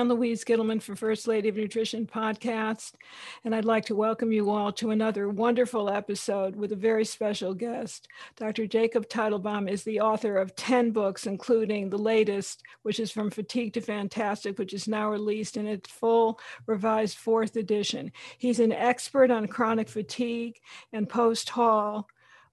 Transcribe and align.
Ann 0.00 0.08
Louise 0.08 0.46
Gittleman 0.46 0.80
for 0.80 0.96
First 0.96 1.28
Lady 1.28 1.50
of 1.50 1.56
Nutrition 1.56 2.06
podcast, 2.06 2.94
and 3.44 3.54
I'd 3.54 3.66
like 3.66 3.84
to 3.84 3.94
welcome 3.94 4.32
you 4.32 4.48
all 4.48 4.72
to 4.72 4.92
another 4.92 5.28
wonderful 5.28 5.90
episode 5.90 6.56
with 6.56 6.72
a 6.72 6.76
very 6.76 7.04
special 7.04 7.52
guest. 7.52 8.08
Dr. 8.34 8.66
Jacob 8.66 9.10
Teitelbaum 9.10 9.70
is 9.70 9.84
the 9.84 10.00
author 10.00 10.38
of 10.38 10.56
10 10.56 10.92
books, 10.92 11.26
including 11.26 11.90
the 11.90 11.98
latest, 11.98 12.62
which 12.80 12.98
is 12.98 13.10
From 13.10 13.28
Fatigue 13.28 13.74
to 13.74 13.82
Fantastic, 13.82 14.58
which 14.58 14.72
is 14.72 14.88
now 14.88 15.10
released 15.10 15.58
in 15.58 15.66
its 15.66 15.90
full 15.90 16.40
revised 16.66 17.18
fourth 17.18 17.56
edition. 17.56 18.10
He's 18.38 18.58
an 18.58 18.72
expert 18.72 19.30
on 19.30 19.48
chronic 19.48 19.90
fatigue 19.90 20.60
and 20.94 21.10
post-haul 21.10 22.08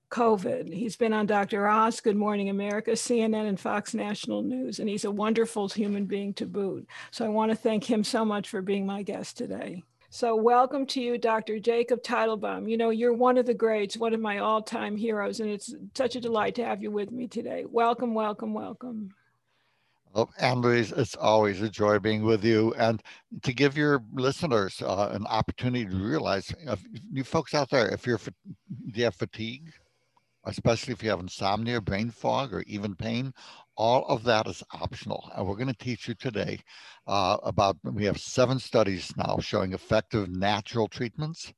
COVID. 0.09 0.73
He's 0.73 0.95
been 0.95 1.13
on 1.13 1.25
Dr. 1.25 1.67
Oz, 1.67 1.99
Good 1.99 2.15
Morning 2.15 2.49
America, 2.49 2.91
CNN, 2.91 3.47
and 3.47 3.59
Fox 3.59 3.93
National 3.93 4.41
News, 4.41 4.79
and 4.79 4.87
he's 4.87 5.05
a 5.05 5.11
wonderful 5.11 5.67
human 5.67 6.05
being 6.05 6.33
to 6.35 6.45
boot. 6.45 6.87
So 7.11 7.25
I 7.25 7.29
want 7.29 7.51
to 7.51 7.57
thank 7.57 7.83
him 7.83 8.03
so 8.03 8.23
much 8.23 8.49
for 8.49 8.61
being 8.61 8.85
my 8.85 9.03
guest 9.03 9.37
today. 9.37 9.83
So, 10.09 10.35
welcome 10.35 10.85
to 10.87 11.01
you, 11.01 11.17
Dr. 11.17 11.59
Jacob 11.59 12.01
Teitelbaum. 12.01 12.69
You 12.69 12.77
know, 12.77 12.91
you're 12.91 13.13
one 13.13 13.37
of 13.37 13.45
the 13.45 13.53
greats, 13.53 13.97
one 13.97 14.13
of 14.13 14.21
my 14.21 14.37
all 14.37 14.61
time 14.61 14.95
heroes, 14.95 15.41
and 15.41 15.49
it's 15.49 15.75
such 15.95 16.15
a 16.15 16.21
delight 16.21 16.55
to 16.55 16.65
have 16.65 16.81
you 16.81 16.91
with 16.91 17.11
me 17.11 17.27
today. 17.27 17.65
Welcome, 17.69 18.13
welcome, 18.13 18.53
welcome. 18.53 19.13
Well, 20.13 20.31
Anne-Louise, 20.39 20.93
it's 20.93 21.15
always 21.15 21.61
a 21.61 21.69
joy 21.69 21.99
being 21.99 22.23
with 22.23 22.43
you 22.43 22.73
and 22.75 23.03
to 23.43 23.53
give 23.53 23.77
your 23.77 24.01
listeners 24.13 24.81
uh, 24.81 25.09
an 25.11 25.27
opportunity 25.27 25.85
to 25.85 25.95
realize, 25.95 26.51
uh, 26.67 26.77
you 27.11 27.23
folks 27.23 27.53
out 27.53 27.69
there, 27.69 27.89
if 27.89 28.07
you're, 28.07 28.17
do 28.17 28.31
you 28.93 29.03
have 29.03 29.15
fatigue? 29.15 29.71
Especially 30.47 30.93
if 30.93 31.03
you 31.03 31.09
have 31.09 31.19
insomnia, 31.19 31.79
brain 31.79 32.09
fog, 32.09 32.53
or 32.53 32.61
even 32.63 32.95
pain, 32.95 33.33
all 33.75 34.05
of 34.07 34.23
that 34.23 34.47
is 34.47 34.63
optional. 34.73 35.29
And 35.35 35.45
we're 35.45 35.55
going 35.55 35.67
to 35.67 35.73
teach 35.85 36.07
you 36.07 36.15
today 36.15 36.59
uh, 37.05 37.37
about, 37.43 37.77
we 37.83 38.05
have 38.05 38.19
seven 38.19 38.57
studies 38.59 39.13
now 39.15 39.37
showing 39.39 39.73
effective 39.73 40.29
natural 40.29 40.87
treatments. 40.87 41.53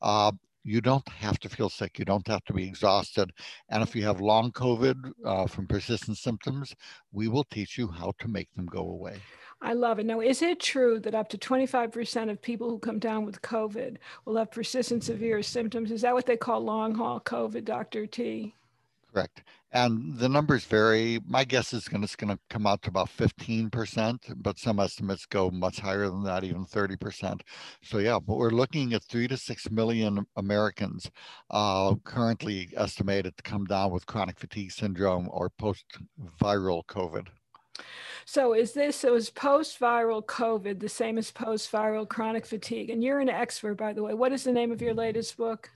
Uh, 0.00 0.32
you 0.62 0.80
don't 0.80 1.06
have 1.08 1.38
to 1.40 1.48
feel 1.48 1.68
sick. 1.68 1.98
You 1.98 2.04
don't 2.04 2.26
have 2.28 2.44
to 2.44 2.52
be 2.52 2.66
exhausted. 2.66 3.32
And 3.68 3.82
if 3.82 3.94
you 3.94 4.02
have 4.04 4.20
long 4.20 4.50
COVID 4.52 5.12
uh, 5.24 5.46
from 5.46 5.66
persistent 5.66 6.16
symptoms, 6.16 6.74
we 7.12 7.28
will 7.28 7.44
teach 7.44 7.76
you 7.76 7.88
how 7.88 8.12
to 8.20 8.28
make 8.28 8.52
them 8.54 8.66
go 8.66 8.80
away. 8.80 9.18
I 9.64 9.72
love 9.72 9.98
it. 9.98 10.04
Now, 10.04 10.20
is 10.20 10.42
it 10.42 10.60
true 10.60 11.00
that 11.00 11.14
up 11.14 11.30
to 11.30 11.38
25% 11.38 12.30
of 12.30 12.42
people 12.42 12.68
who 12.68 12.78
come 12.78 12.98
down 12.98 13.24
with 13.24 13.40
COVID 13.40 13.96
will 14.26 14.36
have 14.36 14.50
persistent 14.50 15.02
severe 15.02 15.42
symptoms? 15.42 15.90
Is 15.90 16.02
that 16.02 16.12
what 16.12 16.26
they 16.26 16.36
call 16.36 16.60
long 16.60 16.94
haul 16.94 17.18
COVID, 17.18 17.64
Dr. 17.64 18.06
T? 18.06 18.54
Correct. 19.10 19.42
And 19.72 20.18
the 20.18 20.28
numbers 20.28 20.66
vary. 20.66 21.18
My 21.26 21.44
guess 21.44 21.72
is 21.72 21.88
going 21.88 22.04
it's 22.04 22.14
going 22.14 22.36
to 22.36 22.38
come 22.50 22.66
out 22.66 22.82
to 22.82 22.90
about 22.90 23.08
15%, 23.08 24.34
but 24.36 24.58
some 24.58 24.78
estimates 24.78 25.24
go 25.24 25.50
much 25.50 25.80
higher 25.80 26.08
than 26.08 26.24
that, 26.24 26.44
even 26.44 26.66
30%. 26.66 27.40
So 27.82 27.98
yeah, 27.98 28.18
but 28.18 28.36
we're 28.36 28.50
looking 28.50 28.92
at 28.92 29.02
three 29.04 29.28
to 29.28 29.38
six 29.38 29.70
million 29.70 30.26
Americans 30.36 31.10
uh, 31.48 31.94
currently 32.04 32.68
estimated 32.76 33.34
to 33.38 33.42
come 33.42 33.64
down 33.64 33.92
with 33.92 34.04
chronic 34.04 34.38
fatigue 34.38 34.72
syndrome 34.72 35.26
or 35.30 35.48
post-viral 35.48 36.84
COVID. 36.84 37.28
So 38.26 38.54
is 38.54 38.72
this, 38.72 38.96
so 38.96 39.14
is 39.14 39.30
post-viral 39.30 40.24
COVID 40.24 40.80
the 40.80 40.88
same 40.88 41.18
as 41.18 41.30
post-viral 41.30 42.08
chronic 42.08 42.46
fatigue? 42.46 42.90
And 42.90 43.02
you're 43.02 43.20
an 43.20 43.28
expert, 43.28 43.74
by 43.74 43.92
the 43.92 44.02
way. 44.02 44.14
What 44.14 44.32
is 44.32 44.44
the 44.44 44.52
name 44.52 44.72
of 44.72 44.80
your 44.80 44.94
latest 44.94 45.36
book? 45.36 45.70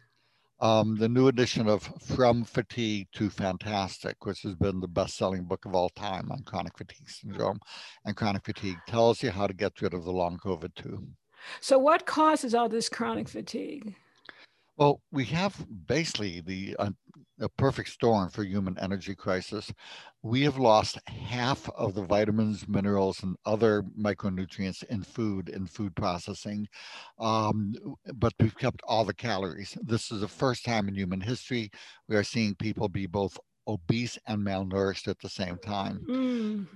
Um, 0.60 0.96
the 0.96 1.08
new 1.08 1.28
edition 1.28 1.68
of 1.68 1.84
From 2.02 2.42
Fatigue 2.42 3.06
to 3.12 3.30
Fantastic, 3.30 4.24
which 4.26 4.42
has 4.42 4.56
been 4.56 4.80
the 4.80 4.88
best-selling 4.88 5.44
book 5.44 5.66
of 5.66 5.74
all 5.74 5.88
time 5.90 6.32
on 6.32 6.42
chronic 6.42 6.76
fatigue 6.76 7.08
syndrome. 7.08 7.60
And 8.04 8.16
chronic 8.16 8.44
fatigue 8.44 8.78
tells 8.88 9.22
you 9.22 9.30
how 9.30 9.46
to 9.46 9.54
get 9.54 9.80
rid 9.80 9.94
of 9.94 10.04
the 10.04 10.10
long 10.10 10.36
COVID 10.38 10.74
too. 10.74 11.06
So 11.60 11.78
what 11.78 12.06
causes 12.06 12.54
all 12.54 12.68
this 12.68 12.88
chronic 12.88 13.28
fatigue? 13.28 13.94
Well, 14.78 15.02
we 15.10 15.24
have 15.26 15.66
basically 15.86 16.40
the 16.40 16.76
uh, 16.78 16.90
a 17.40 17.48
perfect 17.48 17.88
storm 17.90 18.30
for 18.30 18.44
human 18.44 18.78
energy 18.78 19.14
crisis. 19.14 19.72
We 20.22 20.42
have 20.42 20.56
lost 20.56 20.98
half 21.08 21.68
of 21.70 21.94
the 21.94 22.02
vitamins, 22.04 22.66
minerals, 22.68 23.22
and 23.22 23.36
other 23.44 23.82
micronutrients 24.00 24.84
in 24.84 25.02
food 25.02 25.48
and 25.48 25.68
food 25.68 25.94
processing, 25.96 26.68
um, 27.18 27.74
but 28.14 28.32
we've 28.40 28.56
kept 28.56 28.80
all 28.86 29.04
the 29.04 29.14
calories. 29.14 29.76
This 29.82 30.10
is 30.12 30.20
the 30.20 30.28
first 30.28 30.64
time 30.64 30.88
in 30.88 30.94
human 30.94 31.20
history 31.20 31.70
we 32.08 32.16
are 32.16 32.24
seeing 32.24 32.54
people 32.54 32.88
be 32.88 33.06
both 33.06 33.36
obese 33.66 34.18
and 34.26 34.44
malnourished 34.44 35.08
at 35.08 35.18
the 35.20 35.28
same 35.28 35.58
time. 35.58 36.06
Mm 36.08 36.66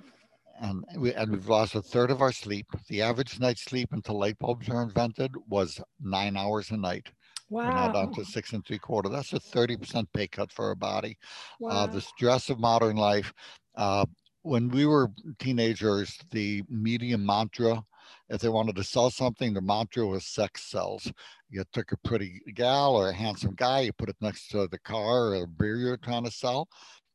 and 0.61 0.85
we 0.97 1.13
and 1.15 1.31
we've 1.33 1.49
lost 1.49 1.75
a 1.75 1.83
third 1.83 2.11
of 2.11 2.21
our 2.21 2.33
sleep. 2.33 2.67
The 2.89 3.03
average 3.03 3.41
night's 3.41 3.63
sleep 3.63 3.93
until 3.93 4.19
light 4.19 4.39
bulbs 4.39 4.69
were 4.69 4.83
invented 4.83 5.33
was 5.49 5.81
nine 6.01 6.37
hours 6.37 6.71
a 6.71 6.77
night. 6.77 7.09
Wow. 7.53 7.67
We're 7.67 7.75
now 7.75 7.93
down 7.93 8.15
to 8.15 8.25
six 8.25 8.55
and 8.55 8.65
three 8.65 8.79
quarter. 8.79 9.11
That's 9.11 9.35
a 9.35 9.39
30% 9.39 10.07
pay 10.15 10.27
cut 10.27 10.51
for 10.51 10.65
our 10.65 10.75
body. 10.75 11.19
Wow. 11.61 11.71
Uh, 11.71 11.87
the 11.87 12.01
stress 12.01 12.49
of 12.49 12.59
modern 12.59 12.97
life. 12.97 13.35
Uh, 13.77 14.07
when 14.41 14.71
we 14.71 14.87
were 14.87 15.11
teenagers, 15.39 16.19
the 16.31 16.63
media 16.71 17.19
mantra, 17.19 17.85
if 18.31 18.41
they 18.41 18.49
wanted 18.49 18.75
to 18.77 18.83
sell 18.83 19.11
something, 19.11 19.53
the 19.53 19.61
mantra 19.61 20.07
was 20.07 20.25
sex 20.25 20.63
sells. 20.65 21.13
You 21.51 21.65
took 21.75 21.93
a 21.93 21.99
pretty 21.99 22.41
gal 22.55 22.97
or 22.97 23.11
a 23.11 23.15
handsome 23.15 23.55
guy, 23.55 23.81
you 23.81 23.93
put 23.93 24.09
it 24.09 24.17
next 24.23 24.49
to 24.53 24.67
the 24.67 24.79
car 24.79 25.35
or 25.35 25.41
the 25.41 25.47
beer 25.47 25.77
you're 25.77 25.99
trying 25.99 26.25
to 26.25 26.31
sell, 26.31 26.69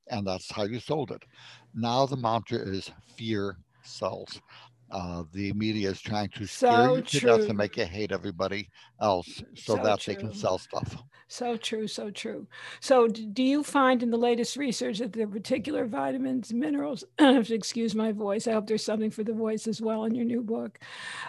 and 0.07 0.27
that's 0.27 0.51
how 0.51 0.65
you 0.65 0.79
sold 0.79 1.09
it. 1.09 1.23
Now 1.73 2.05
the 2.05 2.15
mantra 2.15 2.59
is 2.59 2.91
fear 3.17 3.57
sells 3.83 4.39
uh, 4.91 5.23
the 5.33 5.51
media 5.53 5.89
is 5.89 6.01
trying 6.01 6.29
to 6.29 6.45
scare 6.47 6.71
so 6.71 6.95
you 6.95 7.01
to 7.01 7.19
true. 7.19 7.37
death 7.37 7.49
and 7.49 7.57
make 7.57 7.77
you 7.77 7.85
hate 7.85 8.11
everybody 8.11 8.69
else 9.01 9.43
so, 9.55 9.75
so 9.75 9.83
that 9.83 9.99
true. 9.99 10.13
they 10.13 10.19
can 10.19 10.33
sell 10.33 10.57
stuff. 10.57 10.95
So 11.29 11.57
true, 11.57 11.87
so 11.87 12.09
true. 12.09 12.47
So, 12.79 13.09
do 13.09 13.43
you 13.43 13.61
find 13.61 14.01
in 14.01 14.11
the 14.11 14.17
latest 14.17 14.55
research 14.55 14.99
that 14.99 15.11
there 15.11 15.25
are 15.25 15.29
particular 15.29 15.85
vitamins, 15.85 16.53
minerals, 16.53 17.03
excuse 17.19 17.93
my 17.93 18.13
voice, 18.13 18.47
I 18.47 18.53
hope 18.53 18.65
there's 18.65 18.85
something 18.85 19.11
for 19.11 19.25
the 19.25 19.33
voice 19.33 19.67
as 19.67 19.81
well 19.81 20.05
in 20.05 20.15
your 20.15 20.23
new 20.23 20.41
book. 20.41 20.79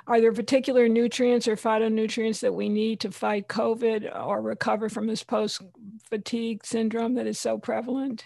Are 0.06 0.20
there 0.20 0.32
particular 0.32 0.88
nutrients 0.88 1.48
or 1.48 1.56
phytonutrients 1.56 2.38
that 2.42 2.54
we 2.54 2.68
need 2.68 3.00
to 3.00 3.10
fight 3.10 3.48
COVID 3.48 4.16
or 4.16 4.40
recover 4.40 4.88
from 4.88 5.08
this 5.08 5.24
post 5.24 5.62
fatigue 6.08 6.64
syndrome 6.64 7.14
that 7.14 7.26
is 7.26 7.40
so 7.40 7.58
prevalent? 7.58 8.24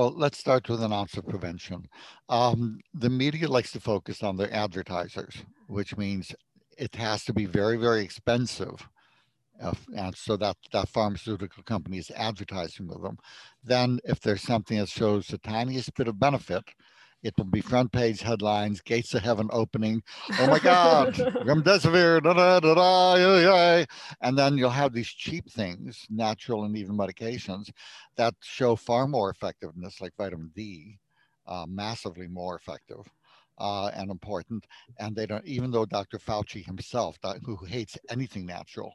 Well, 0.00 0.14
let's 0.16 0.38
start 0.38 0.66
with 0.70 0.82
an 0.82 0.94
ounce 0.94 1.18
of 1.18 1.28
prevention. 1.28 1.86
Um, 2.30 2.80
the 2.94 3.10
media 3.10 3.46
likes 3.48 3.70
to 3.72 3.80
focus 3.80 4.22
on 4.22 4.38
their 4.38 4.50
advertisers, 4.50 5.44
which 5.66 5.94
means 5.98 6.34
it 6.78 6.96
has 6.96 7.22
to 7.26 7.34
be 7.34 7.44
very, 7.44 7.76
very 7.76 8.02
expensive. 8.02 8.88
Uh, 9.62 9.74
and 9.94 10.16
so 10.16 10.38
that 10.38 10.56
that 10.72 10.88
pharmaceutical 10.88 11.62
company 11.64 11.98
is 11.98 12.10
advertising 12.12 12.86
with 12.86 13.02
them. 13.02 13.18
Then, 13.62 14.00
if 14.04 14.20
there's 14.20 14.40
something 14.40 14.78
that 14.78 14.88
shows 14.88 15.26
the 15.26 15.36
tiniest 15.36 15.92
bit 15.92 16.08
of 16.08 16.18
benefit, 16.18 16.64
it 17.22 17.34
will 17.36 17.44
be 17.44 17.60
front 17.60 17.92
page 17.92 18.22
headlines, 18.22 18.80
gates 18.80 19.14
of 19.14 19.22
heaven 19.22 19.48
opening. 19.52 20.02
Oh 20.38 20.46
my 20.46 20.58
God, 20.58 21.14
remdesivir, 21.14 22.22
da, 22.22 22.32
da, 22.32 22.60
da, 22.60 22.74
da, 22.74 23.14
yeah, 23.16 23.76
yeah. 23.78 23.84
and 24.22 24.38
then 24.38 24.56
you'll 24.56 24.70
have 24.70 24.92
these 24.92 25.08
cheap 25.08 25.50
things, 25.50 26.06
natural 26.08 26.64
and 26.64 26.76
even 26.76 26.96
medications, 26.96 27.70
that 28.16 28.34
show 28.40 28.76
far 28.76 29.06
more 29.06 29.30
effectiveness, 29.30 30.00
like 30.00 30.12
vitamin 30.16 30.50
D, 30.54 30.98
uh, 31.46 31.66
massively 31.68 32.26
more 32.26 32.56
effective. 32.56 33.06
Uh, 33.58 33.88
and 33.94 34.10
important, 34.10 34.64
and 35.00 35.14
they 35.14 35.26
don't. 35.26 35.44
Even 35.44 35.70
though 35.70 35.84
Dr. 35.84 36.18
Fauci 36.18 36.64
himself, 36.64 37.18
who 37.44 37.56
hates 37.66 37.98
anything 38.08 38.46
natural, 38.46 38.94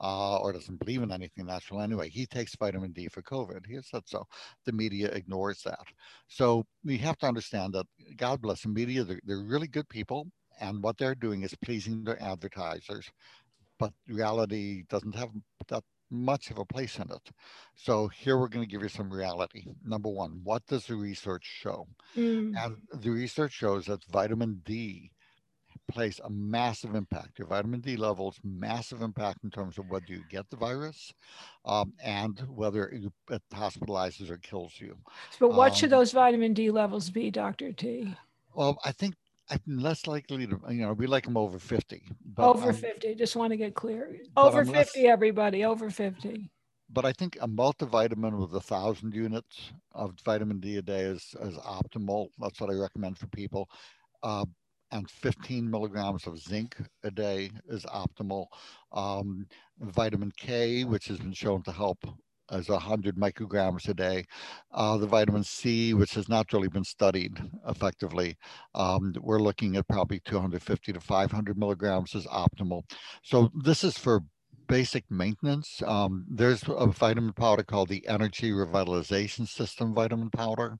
uh, 0.00 0.38
or 0.38 0.52
doesn't 0.52 0.78
believe 0.78 1.02
in 1.02 1.12
anything 1.12 1.46
natural 1.46 1.80
anyway. 1.80 2.08
He 2.08 2.26
takes 2.26 2.56
vitamin 2.56 2.92
D 2.92 3.08
for 3.08 3.22
COVID. 3.22 3.66
He 3.66 3.74
has 3.74 3.88
said 3.88 4.02
so. 4.06 4.26
The 4.64 4.72
media 4.72 5.08
ignores 5.08 5.62
that. 5.62 5.84
So 6.28 6.64
we 6.84 6.98
have 6.98 7.18
to 7.18 7.26
understand 7.26 7.74
that, 7.74 7.86
God 8.16 8.40
bless 8.40 8.62
the 8.62 8.68
media, 8.68 9.04
they're, 9.04 9.20
they're 9.24 9.38
really 9.38 9.68
good 9.68 9.88
people. 9.88 10.28
And 10.60 10.82
what 10.82 10.98
they're 10.98 11.14
doing 11.14 11.42
is 11.42 11.54
pleasing 11.64 12.04
their 12.04 12.20
advertisers. 12.22 13.10
But 13.78 13.92
reality 14.08 14.84
doesn't 14.88 15.14
have 15.14 15.30
that 15.68 15.84
much 16.10 16.50
of 16.50 16.58
a 16.58 16.64
place 16.64 16.96
in 16.96 17.10
it. 17.10 17.30
So 17.76 18.08
here 18.08 18.38
we're 18.38 18.48
going 18.48 18.66
to 18.66 18.70
give 18.70 18.82
you 18.82 18.88
some 18.88 19.12
reality. 19.12 19.66
Number 19.84 20.08
one, 20.08 20.40
what 20.42 20.66
does 20.66 20.86
the 20.86 20.96
research 20.96 21.44
show? 21.44 21.86
Mm. 22.16 22.54
And 22.56 22.76
the 23.02 23.10
research 23.10 23.52
shows 23.52 23.86
that 23.86 24.02
vitamin 24.10 24.62
D 24.64 25.12
plays 25.88 26.20
a 26.24 26.30
massive 26.30 26.94
impact. 26.94 27.38
Your 27.38 27.48
vitamin 27.48 27.80
D 27.80 27.96
levels, 27.96 28.38
massive 28.44 29.02
impact 29.02 29.42
in 29.42 29.50
terms 29.50 29.78
of 29.78 29.88
whether 29.88 30.06
you 30.08 30.22
get 30.30 30.48
the 30.50 30.56
virus 30.56 31.12
um, 31.64 31.92
and 32.02 32.38
whether 32.48 32.88
it 33.30 33.42
hospitalizes 33.52 34.30
or 34.30 34.36
kills 34.38 34.74
you. 34.78 34.96
But 35.40 35.54
what 35.54 35.72
um, 35.72 35.76
should 35.76 35.90
those 35.90 36.12
vitamin 36.12 36.54
D 36.54 36.70
levels 36.70 37.10
be, 37.10 37.30
Dr. 37.30 37.72
T? 37.72 38.14
Well, 38.54 38.78
I 38.84 38.92
think 38.92 39.14
I'm 39.50 39.60
less 39.66 40.06
likely 40.06 40.46
to, 40.46 40.60
you 40.68 40.82
know, 40.82 40.92
we 40.92 41.06
like 41.06 41.24
them 41.24 41.36
over 41.36 41.58
50. 41.58 42.02
over 42.36 42.72
50, 42.72 43.14
just 43.14 43.34
want 43.34 43.50
to 43.52 43.56
get 43.56 43.74
clear. 43.74 44.16
Over 44.36 44.64
50, 44.64 44.76
less, 44.76 44.92
everybody, 44.96 45.64
over 45.64 45.90
50. 45.90 46.50
But 46.90 47.04
I 47.04 47.12
think 47.12 47.36
a 47.40 47.48
multivitamin 47.48 48.38
with 48.38 48.54
a 48.54 48.60
thousand 48.60 49.14
units 49.14 49.72
of 49.92 50.14
vitamin 50.24 50.60
D 50.60 50.76
a 50.76 50.82
day 50.82 51.00
is, 51.00 51.34
is 51.42 51.56
optimal. 51.58 52.28
That's 52.38 52.60
what 52.60 52.70
I 52.70 52.74
recommend 52.74 53.18
for 53.18 53.26
people. 53.28 53.68
Uh, 54.22 54.44
and 54.90 55.10
15 55.10 55.70
milligrams 55.70 56.26
of 56.26 56.38
zinc 56.38 56.76
a 57.04 57.10
day 57.10 57.50
is 57.68 57.84
optimal. 57.84 58.46
Um, 58.92 59.46
vitamin 59.80 60.32
K, 60.36 60.84
which 60.84 61.06
has 61.08 61.18
been 61.18 61.32
shown 61.32 61.62
to 61.62 61.72
help 61.72 61.98
as 62.50 62.68
100 62.68 63.16
micrograms 63.16 63.88
a 63.88 63.94
day. 63.94 64.24
Uh, 64.72 64.96
the 64.96 65.06
vitamin 65.06 65.44
C, 65.44 65.94
which 65.94 66.14
has 66.14 66.28
not 66.28 66.52
really 66.52 66.68
been 66.68 66.84
studied 66.84 67.38
effectively, 67.68 68.36
um, 68.74 69.12
we're 69.20 69.40
looking 69.40 69.76
at 69.76 69.88
probably 69.88 70.20
250 70.24 70.92
to 70.92 71.00
500 71.00 71.58
milligrams 71.58 72.14
is 72.14 72.26
optimal. 72.26 72.82
So 73.22 73.50
this 73.62 73.84
is 73.84 73.98
for 73.98 74.22
basic 74.68 75.10
maintenance. 75.10 75.82
Um, 75.84 76.24
there's 76.30 76.62
a 76.68 76.86
vitamin 76.86 77.32
powder 77.32 77.64
called 77.64 77.88
the 77.88 78.06
Energy 78.06 78.52
Revitalization 78.52 79.48
System 79.48 79.94
vitamin 79.94 80.30
powder. 80.30 80.78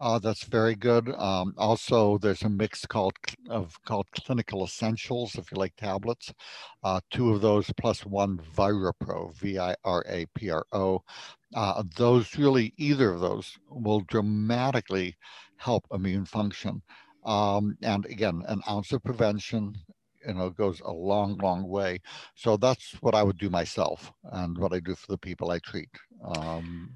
Uh, 0.00 0.18
that's 0.18 0.44
very 0.44 0.74
good. 0.74 1.08
Um, 1.16 1.54
also, 1.56 2.18
there's 2.18 2.42
a 2.42 2.48
mix 2.48 2.84
called 2.84 3.14
of 3.48 3.82
called 3.84 4.06
Clinical 4.12 4.64
Essentials, 4.64 5.36
if 5.36 5.50
you 5.50 5.56
like 5.56 5.74
tablets. 5.76 6.34
Uh, 6.82 7.00
two 7.10 7.32
of 7.32 7.40
those 7.40 7.70
plus 7.78 8.04
one 8.04 8.38
ViraPro, 8.56 9.34
V-I-R-A-P-R-O. 9.36 11.02
Uh, 11.54 11.82
those 11.96 12.36
really, 12.36 12.74
either 12.76 13.14
of 13.14 13.20
those 13.20 13.56
will 13.70 14.00
dramatically 14.00 15.16
help 15.56 15.86
immune 15.92 16.24
function. 16.24 16.82
Um, 17.24 17.76
and 17.82 18.04
again, 18.06 18.42
an 18.48 18.62
ounce 18.68 18.92
of 18.92 19.02
prevention 19.02 19.76
you 20.26 20.34
know 20.34 20.50
goes 20.50 20.80
a 20.80 20.92
long 20.92 21.36
long 21.38 21.68
way. 21.68 22.00
So 22.34 22.56
that's 22.56 22.92
what 23.00 23.14
i 23.14 23.22
would 23.22 23.38
do 23.38 23.50
myself 23.50 24.12
and 24.24 24.56
what 24.58 24.72
i 24.72 24.80
do 24.80 24.94
for 24.94 25.12
the 25.12 25.18
people 25.18 25.50
i 25.50 25.58
treat 25.58 25.88
um, 26.24 26.90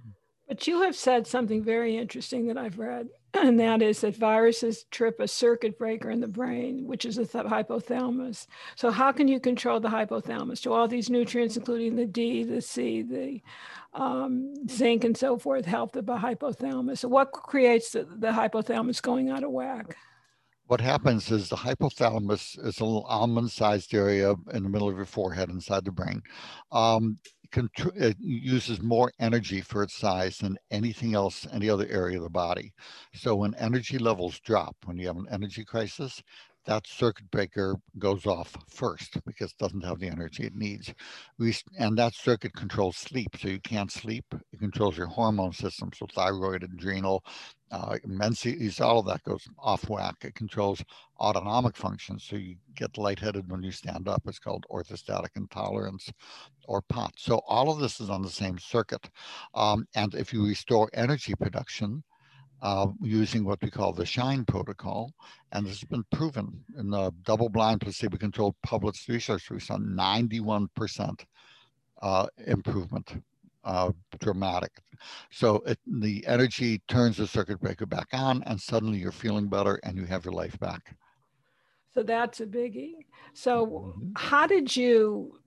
but 0.49 0.67
you 0.67 0.83
have 0.83 0.97
said 0.97 1.27
something 1.27 1.63
very 1.63 1.97
interesting 1.97 2.47
that 2.47 2.59
i've 2.59 2.79
read 2.79 3.09
and 3.35 3.59
that 3.59 3.81
is 3.81 4.01
that 4.03 4.17
viruses 4.17 4.85
trip 4.91 5.19
a 5.21 5.29
circuit 5.29 5.79
breaker 5.79 6.11
in 6.11 6.21
the 6.21 6.29
brain 6.29 6.87
which 6.87 7.05
is 7.05 7.17
the 7.17 7.25
hypothalamus. 7.25 8.47
So 8.77 8.91
how 8.91 9.13
can 9.13 9.27
you 9.29 9.41
control 9.41 9.81
the 9.81 9.89
hypothalamus? 9.89 10.61
Do 10.61 10.73
all 10.73 10.87
these 10.87 11.09
nutrients 11.09 11.57
including 11.57 11.97
the 11.97 12.05
d 12.05 12.45
the 12.45 12.61
c 12.61 13.03
the 13.03 13.41
um, 13.95 14.55
zinc 14.69 15.05
and 15.05 15.17
so 15.17 15.39
forth 15.39 15.65
help 15.65 15.93
the 15.93 16.03
hypothalamus? 16.03 16.99
So 16.99 17.09
what 17.09 17.33
creates 17.33 17.93
the, 17.93 18.05
the 18.05 18.33
hypothalamus 18.33 19.01
going 19.01 19.31
out 19.31 19.45
of 19.45 19.51
whack 19.51 19.97
what 20.67 20.81
happens 20.81 21.31
is 21.31 21.49
the 21.49 21.57
hypothalamus 21.57 22.59
is 22.65 22.81
a 22.81 22.85
little 22.85 23.05
almond-sized 23.09 23.95
area 23.95 24.35
in 24.53 24.63
the 24.63 24.69
middle 24.69 24.89
of 24.89 24.97
your 24.97 25.05
forehead 25.07 25.51
inside 25.51 25.85
the 25.85 25.93
brain. 25.93 26.23
Um, 26.71 27.19
it 27.55 28.17
uses 28.19 28.81
more 28.81 29.13
energy 29.21 29.61
for 29.61 29.83
its 29.83 29.95
size 29.95 30.39
than 30.39 30.57
anything 30.71 31.15
else, 31.15 31.47
any 31.53 31.69
other 31.69 31.87
area 31.91 32.17
of 32.17 32.23
the 32.23 32.31
body. 32.31 32.73
So 33.13 33.37
when 33.37 33.55
energy 33.57 33.99
levels 33.99 34.41
drop, 34.41 34.75
when 34.85 34.97
you 34.97 35.07
have 35.09 35.19
an 35.19 35.27
energy 35.31 35.65
crisis, 35.65 36.23
that 36.65 36.87
circuit 36.87 37.31
breaker 37.31 37.75
goes 37.99 38.25
off 38.25 38.57
first 38.69 39.19
because 39.27 39.51
it 39.51 39.59
doesn't 39.59 39.85
have 39.85 39.99
the 39.99 40.09
energy 40.09 40.45
it 40.45 40.55
needs. 40.55 40.95
We, 41.39 41.55
and 41.79 41.99
that 41.99 42.15
circuit 42.15 42.55
controls 42.55 42.97
sleep. 42.97 43.37
So 43.39 43.49
you 43.49 43.61
can't 43.61 43.91
sleep. 43.91 44.25
It 44.53 44.61
controls 44.61 44.97
your 44.97 45.09
hormone 45.09 45.53
system. 45.53 45.91
So 45.95 46.07
thyroid, 46.15 46.63
adrenal, 46.63 47.25
uh, 47.73 47.97
menses, 48.07 48.81
all 48.81 49.01
of 49.01 49.07
that 49.07 49.25
goes 49.25 49.49
off 49.59 49.89
whack. 49.89 50.17
It 50.23 50.35
controls 50.35 50.85
autonomic 51.19 51.77
functions. 51.77 52.25
So 52.25 52.37
you 52.37 52.57
get 52.77 52.99
lightheaded 52.99 53.51
when 53.51 53.63
you 53.63 53.73
stand 53.73 54.09
up. 54.09 54.23
It's 54.27 54.39
called 54.39 54.67
orthostatic 54.71 55.31
intolerance 55.37 56.13
or 56.69 56.83
POT. 56.83 57.13
So 57.17 57.41
all 57.49 57.71
of 57.71 57.81
this 57.81 57.99
is 57.99 58.11
on 58.11 58.23
the 58.23 58.31
same 58.31 58.59
circuit. 58.59 59.09
Um, 59.55 59.87
and 59.95 60.15
if 60.15 60.33
you 60.33 60.47
restore 60.47 60.91
energy 60.93 61.35
production, 61.35 62.05
uh, 62.63 62.87
using 63.01 63.45
what 63.45 63.61
we 63.61 63.71
call 63.71 63.93
the 63.93 64.07
SHINE 64.07 64.45
protocol. 64.45 65.13
And 65.51 65.67
this 65.67 65.81
has 65.81 65.89
been 65.89 66.05
proven 66.13 66.65
in 66.79 66.91
the 66.91 67.13
double 67.25 67.49
blind 67.49 67.81
placebo 67.81 68.19
controlled 68.19 68.55
published 68.63 69.09
research. 69.09 69.51
We 69.51 69.59
saw 69.59 69.79
91% 69.79 71.25
uh, 72.03 72.27
improvement, 72.47 73.23
uh, 73.65 73.93
dramatic. 74.21 74.73
So 75.31 75.57
it, 75.67 75.79
the 75.87 76.25
energy 76.27 76.81
turns 76.89 77.17
the 77.17 77.27
circuit 77.27 77.61
breaker 77.61 77.87
back 77.87 78.09
on, 78.13 78.43
and 78.45 78.61
suddenly 78.61 78.99
you're 78.99 79.13
feeling 79.13 79.49
better 79.49 79.81
and 79.83 79.97
you 79.97 80.05
have 80.07 80.25
your 80.25 80.35
life 80.35 80.59
back. 80.59 80.95
So 81.95 82.03
that's 82.03 82.41
a 82.41 82.47
biggie. 82.47 82.95
So, 83.35 83.67
mm-hmm. 83.67 84.13
how 84.17 84.47
did 84.47 84.75
you 84.75 85.39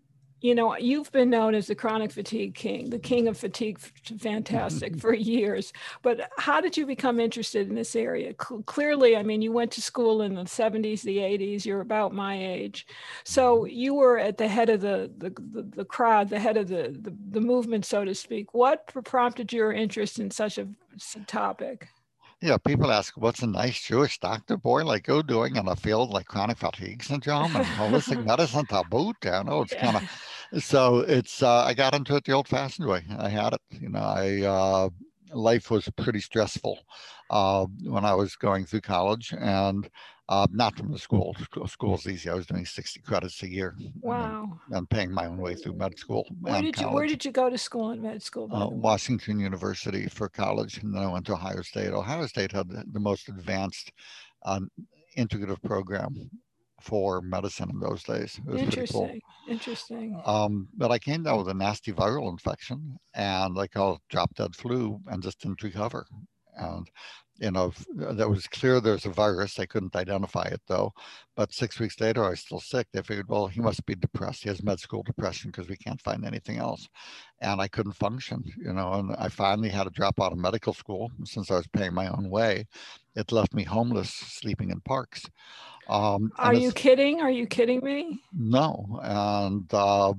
you 0.45 0.53
know, 0.53 0.77
you've 0.77 1.11
been 1.11 1.31
known 1.31 1.55
as 1.55 1.65
the 1.65 1.73
chronic 1.73 2.11
fatigue 2.11 2.53
king, 2.53 2.91
the 2.91 2.99
king 2.99 3.27
of 3.27 3.35
fatigue, 3.35 3.79
fantastic 3.79 4.95
for 4.99 5.11
years. 5.11 5.73
But 6.03 6.29
how 6.37 6.61
did 6.61 6.77
you 6.77 6.85
become 6.85 7.19
interested 7.19 7.67
in 7.67 7.73
this 7.73 7.95
area? 7.95 8.35
C- 8.39 8.61
clearly, 8.67 9.17
I 9.17 9.23
mean, 9.23 9.41
you 9.41 9.51
went 9.51 9.71
to 9.71 9.81
school 9.81 10.21
in 10.21 10.35
the 10.35 10.43
70s, 10.43 11.01
the 11.01 11.17
80s, 11.17 11.65
you're 11.65 11.81
about 11.81 12.13
my 12.13 12.37
age. 12.37 12.85
So 13.23 13.61
mm-hmm. 13.61 13.75
you 13.75 13.95
were 13.95 14.19
at 14.19 14.37
the 14.37 14.47
head 14.47 14.69
of 14.69 14.81
the, 14.81 15.11
the, 15.17 15.31
the, 15.31 15.63
the 15.63 15.85
crowd, 15.85 16.29
the 16.29 16.39
head 16.39 16.57
of 16.57 16.67
the, 16.67 16.95
the, 17.01 17.15
the 17.31 17.41
movement, 17.41 17.83
so 17.83 18.05
to 18.05 18.13
speak. 18.13 18.53
What 18.53 18.85
prompted 19.03 19.51
your 19.51 19.73
interest 19.73 20.19
in 20.19 20.29
such 20.29 20.59
a 20.59 20.67
topic? 21.25 21.87
Yeah, 22.41 22.57
people 22.57 22.91
ask, 22.91 23.15
what's 23.17 23.41
a 23.41 23.47
nice 23.47 23.81
Jewish 23.81 24.19
doctor 24.19 24.57
boy 24.57 24.83
like 24.83 25.07
you 25.07 25.23
doing 25.23 25.55
in 25.55 25.67
a 25.67 25.75
field 25.75 26.11
like 26.11 26.27
chronic 26.27 26.57
fatigue 26.57 27.03
syndrome 27.03 27.55
and 27.55 27.65
holistic 27.65 28.23
medicine 28.25 28.65
to 28.67 28.83
boot? 28.83 29.15
I 29.25 29.41
know 29.43 29.61
it's 29.61 29.73
kind 29.73 29.97
of 29.97 30.63
so 30.63 30.99
it's 30.99 31.41
uh, 31.41 31.63
I 31.63 31.73
got 31.73 31.95
into 31.95 32.15
it 32.15 32.25
the 32.25 32.33
old-fashioned 32.33 32.87
way. 32.87 33.03
I 33.17 33.29
had 33.29 33.53
it, 33.53 33.61
you 33.79 33.89
know. 33.89 33.99
I 33.99 34.41
uh, 34.41 34.89
life 35.33 35.71
was 35.71 35.89
pretty 35.97 36.19
stressful 36.19 36.79
uh, 37.29 37.65
when 37.83 38.05
I 38.05 38.13
was 38.13 38.35
going 38.35 38.65
through 38.65 38.81
college, 38.81 39.33
and 39.37 39.89
uh, 40.29 40.47
not 40.51 40.77
from 40.77 40.91
the 40.91 40.97
school. 40.97 41.35
School's 41.67 42.07
easy. 42.07 42.29
I 42.29 42.33
was 42.33 42.47
doing 42.47 42.65
sixty 42.65 42.99
credits 43.01 43.41
a 43.43 43.49
year. 43.49 43.75
Wow. 44.01 44.59
I'm 44.73 44.87
paying 44.87 45.11
my 45.11 45.27
own 45.27 45.37
way 45.37 45.55
through 45.55 45.75
med 45.75 45.97
school. 45.99 46.27
Where 46.41 46.61
did 46.61 46.79
you 46.79 46.87
Where 46.89 47.07
did 47.07 47.23
you 47.23 47.31
go 47.31 47.49
to 47.49 47.57
school 47.57 47.91
in 47.91 48.01
med 48.01 48.23
school? 48.23 48.53
Uh, 48.53 48.67
Washington 48.69 49.39
University 49.39 50.07
for 50.07 50.27
college, 50.29 50.81
and 50.81 50.93
then 50.93 51.03
I 51.03 51.11
went 51.11 51.25
to 51.27 51.33
Ohio 51.33 51.61
State. 51.61 51.89
Ohio 51.89 52.25
State 52.25 52.51
had 52.51 52.67
the 52.69 52.99
most 52.99 53.29
advanced 53.29 53.91
uh, 54.43 54.61
integrative 55.17 55.61
program 55.63 56.29
for 56.81 57.21
medicine 57.21 57.69
in 57.71 57.79
those 57.79 58.03
days. 58.03 58.39
It 58.47 58.51
was 58.51 58.61
Interesting. 58.61 59.21
Cool. 59.47 59.53
Interesting. 59.53 60.21
Um, 60.25 60.67
but 60.75 60.91
I 60.91 60.99
came 60.99 61.23
down 61.23 61.37
with 61.39 61.49
a 61.49 61.53
nasty 61.53 61.91
viral 61.91 62.29
infection 62.29 62.97
and 63.13 63.55
like 63.55 63.75
a 63.75 63.97
drop 64.09 64.33
dead 64.35 64.55
flu 64.55 64.99
and 65.07 65.23
just 65.23 65.39
didn't 65.39 65.63
recover. 65.63 66.05
And 66.57 66.87
you 67.37 67.51
know, 67.51 67.73
that 67.95 68.29
was 68.29 68.47
clear 68.47 68.79
there's 68.79 69.05
a 69.05 69.09
virus. 69.09 69.59
I 69.59 69.65
couldn't 69.65 69.95
identify 69.95 70.43
it 70.43 70.61
though. 70.67 70.93
But 71.35 71.53
six 71.53 71.79
weeks 71.79 71.99
later, 71.99 72.23
I 72.23 72.29
was 72.29 72.39
still 72.39 72.61
sick. 72.61 72.87
They 72.91 73.01
figured, 73.01 73.27
well, 73.27 73.47
he 73.47 73.59
must 73.59 73.85
be 73.85 73.95
depressed. 73.95 74.43
He 74.43 74.49
has 74.49 74.63
med 74.63 74.79
school 74.79 75.03
depression 75.03 75.51
because 75.51 75.67
we 75.67 75.75
can't 75.75 76.01
find 76.01 76.23
anything 76.23 76.57
else. 76.57 76.87
And 77.41 77.59
I 77.59 77.67
couldn't 77.67 77.93
function, 77.93 78.43
you 78.57 78.71
know, 78.71 78.93
and 78.93 79.15
I 79.17 79.27
finally 79.27 79.69
had 79.69 79.83
to 79.83 79.89
drop 79.89 80.21
out 80.21 80.31
of 80.31 80.37
medical 80.37 80.73
school 80.73 81.11
since 81.25 81.51
I 81.51 81.55
was 81.55 81.67
paying 81.67 81.93
my 81.93 82.07
own 82.07 82.29
way. 82.29 82.67
It 83.15 83.33
left 83.33 83.53
me 83.53 83.63
homeless, 83.63 84.11
sleeping 84.11 84.69
in 84.69 84.79
parks. 84.81 85.25
Um, 85.89 86.31
Are 86.37 86.53
you 86.53 86.71
kidding? 86.71 87.19
Are 87.19 87.31
you 87.31 87.47
kidding 87.47 87.81
me? 87.81 88.21
No. 88.33 88.99
And 89.03 89.71
uh, 89.73 90.13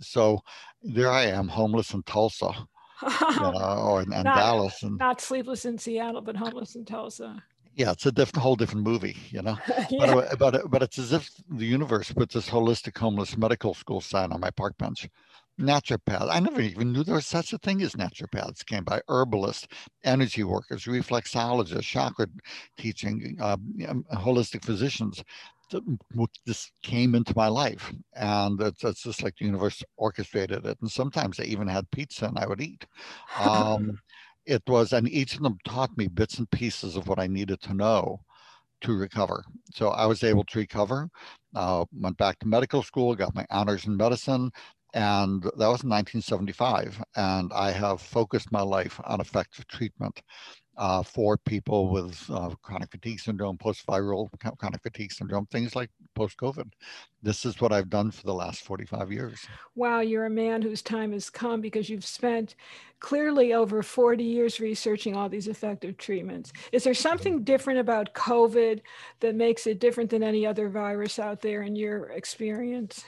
so 0.00 0.40
there 0.82 1.10
I 1.10 1.26
am, 1.26 1.48
homeless 1.48 1.92
in 1.92 2.02
Tulsa 2.04 2.66
you 3.02 3.40
know, 3.40 3.84
or 3.84 4.00
and, 4.00 4.12
and 4.14 4.24
not, 4.24 4.36
Dallas 4.36 4.82
and 4.82 4.98
not 4.98 5.20
sleepless 5.20 5.64
in 5.64 5.78
Seattle, 5.78 6.20
but 6.20 6.36
homeless 6.36 6.74
in 6.74 6.84
Tulsa. 6.84 7.42
Yeah, 7.74 7.92
it's 7.92 8.04
a 8.04 8.12
different, 8.12 8.42
whole 8.42 8.56
different 8.56 8.86
movie, 8.86 9.16
you 9.30 9.40
know. 9.40 9.56
yeah. 9.90 10.14
but, 10.14 10.32
uh, 10.32 10.36
but 10.36 10.54
uh, 10.54 10.66
but 10.68 10.82
it's 10.82 10.98
as 10.98 11.12
if 11.12 11.30
the 11.50 11.64
universe 11.64 12.12
put 12.12 12.30
this 12.30 12.48
holistic 12.48 12.96
homeless 12.98 13.36
medical 13.36 13.74
school 13.74 14.00
sign 14.00 14.32
on 14.32 14.40
my 14.40 14.50
park 14.50 14.76
bench. 14.78 15.08
Naturopath. 15.60 16.28
I 16.30 16.40
never 16.40 16.62
even 16.62 16.92
knew 16.92 17.04
there 17.04 17.14
was 17.14 17.26
such 17.26 17.52
a 17.52 17.58
thing 17.58 17.82
as 17.82 17.92
naturopaths. 17.92 18.64
Came 18.64 18.84
by 18.84 19.02
herbalists, 19.08 19.68
energy 20.02 20.44
workers, 20.44 20.84
reflexologists, 20.84 21.82
chakra 21.82 22.26
teaching, 22.78 23.36
uh, 23.38 23.58
um, 23.86 24.04
holistic 24.14 24.64
physicians 24.64 25.22
this 26.46 26.70
came 26.82 27.14
into 27.14 27.32
my 27.36 27.48
life 27.48 27.92
and 28.14 28.60
it's, 28.60 28.84
it's 28.84 29.02
just 29.02 29.22
like 29.22 29.34
the 29.38 29.44
universe 29.44 29.82
orchestrated 29.96 30.66
it 30.66 30.78
and 30.80 30.90
sometimes 30.90 31.40
I 31.40 31.44
even 31.44 31.68
had 31.68 31.90
pizza 31.90 32.26
and 32.26 32.38
i 32.38 32.46
would 32.46 32.60
eat. 32.60 32.86
Um, 33.38 33.98
it 34.46 34.62
was 34.66 34.92
and 34.92 35.08
each 35.08 35.36
of 35.36 35.42
them 35.42 35.58
taught 35.64 35.96
me 35.96 36.08
bits 36.08 36.38
and 36.38 36.50
pieces 36.50 36.96
of 36.96 37.06
what 37.08 37.18
i 37.18 37.26
needed 37.26 37.60
to 37.62 37.74
know 37.74 38.20
to 38.82 38.96
recover. 38.96 39.44
So 39.74 39.88
i 39.90 40.06
was 40.06 40.24
able 40.24 40.44
to 40.44 40.58
recover 40.58 41.08
uh, 41.54 41.84
went 41.92 42.16
back 42.16 42.38
to 42.40 42.48
medical 42.48 42.82
school 42.82 43.14
got 43.14 43.34
my 43.34 43.46
honors 43.50 43.86
in 43.86 43.96
medicine 43.96 44.50
and 44.94 45.42
that 45.42 45.68
was 45.68 45.82
in 45.84 45.88
1975 45.88 47.02
and 47.16 47.52
i 47.54 47.70
have 47.70 48.00
focused 48.00 48.52
my 48.52 48.60
life 48.60 49.00
on 49.04 49.20
effective 49.20 49.66
treatment 49.68 50.20
uh, 50.76 51.02
for 51.02 51.36
people 51.36 51.90
with 51.90 52.18
uh, 52.30 52.50
chronic 52.62 52.90
fatigue 52.90 53.20
syndrome, 53.20 53.58
post-viral 53.58 54.28
chronic 54.58 54.82
fatigue 54.82 55.12
syndrome, 55.12 55.46
things 55.46 55.76
like 55.76 55.90
post-COVID. 56.14 56.70
This 57.22 57.44
is 57.44 57.60
what 57.60 57.72
I've 57.72 57.90
done 57.90 58.10
for 58.10 58.22
the 58.22 58.34
last 58.34 58.62
45 58.62 59.12
years. 59.12 59.46
Wow, 59.74 60.00
you're 60.00 60.26
a 60.26 60.30
man 60.30 60.62
whose 60.62 60.82
time 60.82 61.12
has 61.12 61.28
come 61.28 61.60
because 61.60 61.90
you've 61.90 62.04
spent 62.04 62.54
clearly 63.00 63.52
over 63.52 63.82
40 63.82 64.24
years 64.24 64.60
researching 64.60 65.14
all 65.14 65.28
these 65.28 65.48
effective 65.48 65.98
treatments. 65.98 66.52
Is 66.72 66.84
there 66.84 66.94
something 66.94 67.44
different 67.44 67.80
about 67.80 68.14
COVID 68.14 68.80
that 69.20 69.34
makes 69.34 69.66
it 69.66 69.78
different 69.78 70.10
than 70.10 70.22
any 70.22 70.46
other 70.46 70.68
virus 70.68 71.18
out 71.18 71.42
there 71.42 71.62
in 71.62 71.76
your 71.76 72.10
experience? 72.10 73.04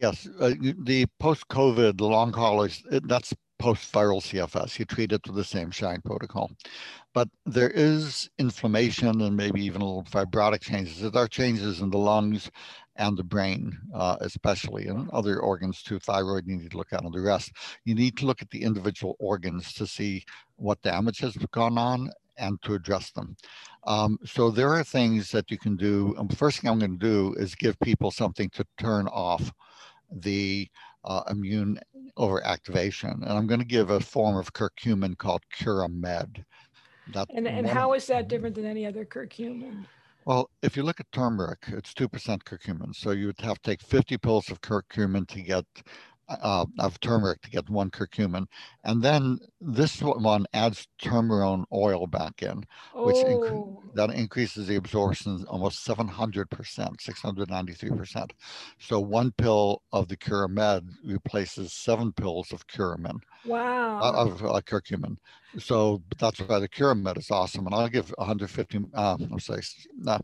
Yes, 0.00 0.28
uh, 0.40 0.54
the 0.60 1.06
post-COVID, 1.18 1.98
the 1.98 2.06
long 2.06 2.32
haulers, 2.32 2.82
that's 3.04 3.34
post-viral 3.58 4.22
CFS. 4.22 4.78
You 4.78 4.84
treat 4.84 5.12
it 5.12 5.26
with 5.26 5.36
the 5.36 5.44
same 5.44 5.70
SHINE 5.70 6.02
protocol. 6.02 6.50
But 7.12 7.28
there 7.46 7.70
is 7.70 8.30
inflammation 8.38 9.20
and 9.20 9.36
maybe 9.36 9.64
even 9.64 9.80
a 9.80 9.84
little 9.84 10.04
fibrotic 10.04 10.60
changes. 10.60 11.00
There 11.00 11.22
are 11.22 11.28
changes 11.28 11.80
in 11.80 11.90
the 11.90 11.98
lungs 11.98 12.50
and 12.96 13.16
the 13.16 13.24
brain, 13.24 13.76
uh, 13.94 14.16
especially, 14.20 14.86
and 14.86 15.08
other 15.10 15.40
organs 15.40 15.82
too. 15.82 15.98
Thyroid, 15.98 16.46
you 16.46 16.56
need 16.56 16.70
to 16.70 16.76
look 16.76 16.92
at 16.92 17.02
and 17.02 17.12
the 17.12 17.20
rest. 17.20 17.52
You 17.84 17.94
need 17.94 18.16
to 18.18 18.26
look 18.26 18.42
at 18.42 18.50
the 18.50 18.62
individual 18.62 19.16
organs 19.18 19.72
to 19.74 19.86
see 19.86 20.24
what 20.56 20.82
damage 20.82 21.20
has 21.20 21.36
gone 21.52 21.78
on 21.78 22.10
and 22.36 22.60
to 22.62 22.74
address 22.74 23.10
them. 23.10 23.36
Um, 23.84 24.18
so 24.24 24.50
there 24.50 24.70
are 24.70 24.84
things 24.84 25.30
that 25.30 25.50
you 25.50 25.58
can 25.58 25.76
do. 25.76 26.14
First 26.36 26.60
thing 26.60 26.70
I'm 26.70 26.78
going 26.78 26.98
to 26.98 27.06
do 27.06 27.34
is 27.38 27.54
give 27.54 27.78
people 27.80 28.10
something 28.10 28.50
to 28.50 28.66
turn 28.78 29.06
off 29.08 29.52
the 30.10 30.68
uh, 31.04 31.22
immune 31.30 31.78
overactivation. 32.16 33.22
And 33.22 33.32
I'm 33.32 33.46
going 33.46 33.60
to 33.60 33.66
give 33.66 33.90
a 33.90 34.00
form 34.00 34.36
of 34.36 34.52
curcumin 34.52 35.16
called 35.18 35.42
Curamed. 35.56 36.44
That 37.12 37.26
and 37.34 37.48
and 37.48 37.66
how 37.66 37.94
is 37.94 38.06
that 38.08 38.28
different 38.28 38.54
than 38.54 38.66
any 38.66 38.86
other 38.86 39.04
curcumin? 39.04 39.86
Well, 40.24 40.50
if 40.62 40.76
you 40.76 40.82
look 40.82 41.00
at 41.00 41.10
turmeric, 41.10 41.64
it's 41.68 41.94
2% 41.94 42.08
curcumin. 42.42 42.94
So 42.94 43.12
you 43.12 43.26
would 43.28 43.40
have 43.40 43.62
to 43.62 43.70
take 43.70 43.80
50 43.80 44.18
pills 44.18 44.50
of 44.50 44.60
curcumin 44.60 45.26
to 45.28 45.40
get 45.40 45.64
uh, 46.28 46.66
of 46.78 47.00
turmeric 47.00 47.40
to 47.42 47.50
get 47.50 47.68
one 47.68 47.90
curcumin. 47.90 48.46
And 48.84 49.02
then 49.02 49.38
this 49.60 50.00
one 50.00 50.46
adds 50.52 50.86
turmeric 50.98 51.66
oil 51.72 52.06
back 52.06 52.42
in, 52.42 52.64
which 52.94 53.16
oh. 53.16 53.82
that 53.94 54.10
increases 54.10 54.66
the 54.66 54.76
absorption 54.76 55.44
almost 55.48 55.86
700%, 55.86 56.46
693%. 56.48 58.30
So 58.78 59.00
one 59.00 59.32
pill 59.32 59.82
of 59.92 60.08
the 60.08 60.16
Curamed 60.16 60.88
replaces 61.04 61.72
seven 61.72 62.12
pills 62.12 62.52
of 62.52 62.66
curamin. 62.66 63.20
Wow. 63.44 64.00
Of 64.00 64.44
uh, 64.44 64.60
curcumin. 64.60 65.16
So 65.58 66.02
that's 66.18 66.40
why 66.40 66.58
the 66.58 66.68
Curamed 66.68 67.16
is 67.16 67.30
awesome. 67.30 67.66
And 67.66 67.74
I'll 67.74 67.88
give 67.88 68.10
150, 68.18 68.80
uh, 68.94 69.16
let's 69.30 69.46
say, 69.46 69.60
uh, 70.06 70.18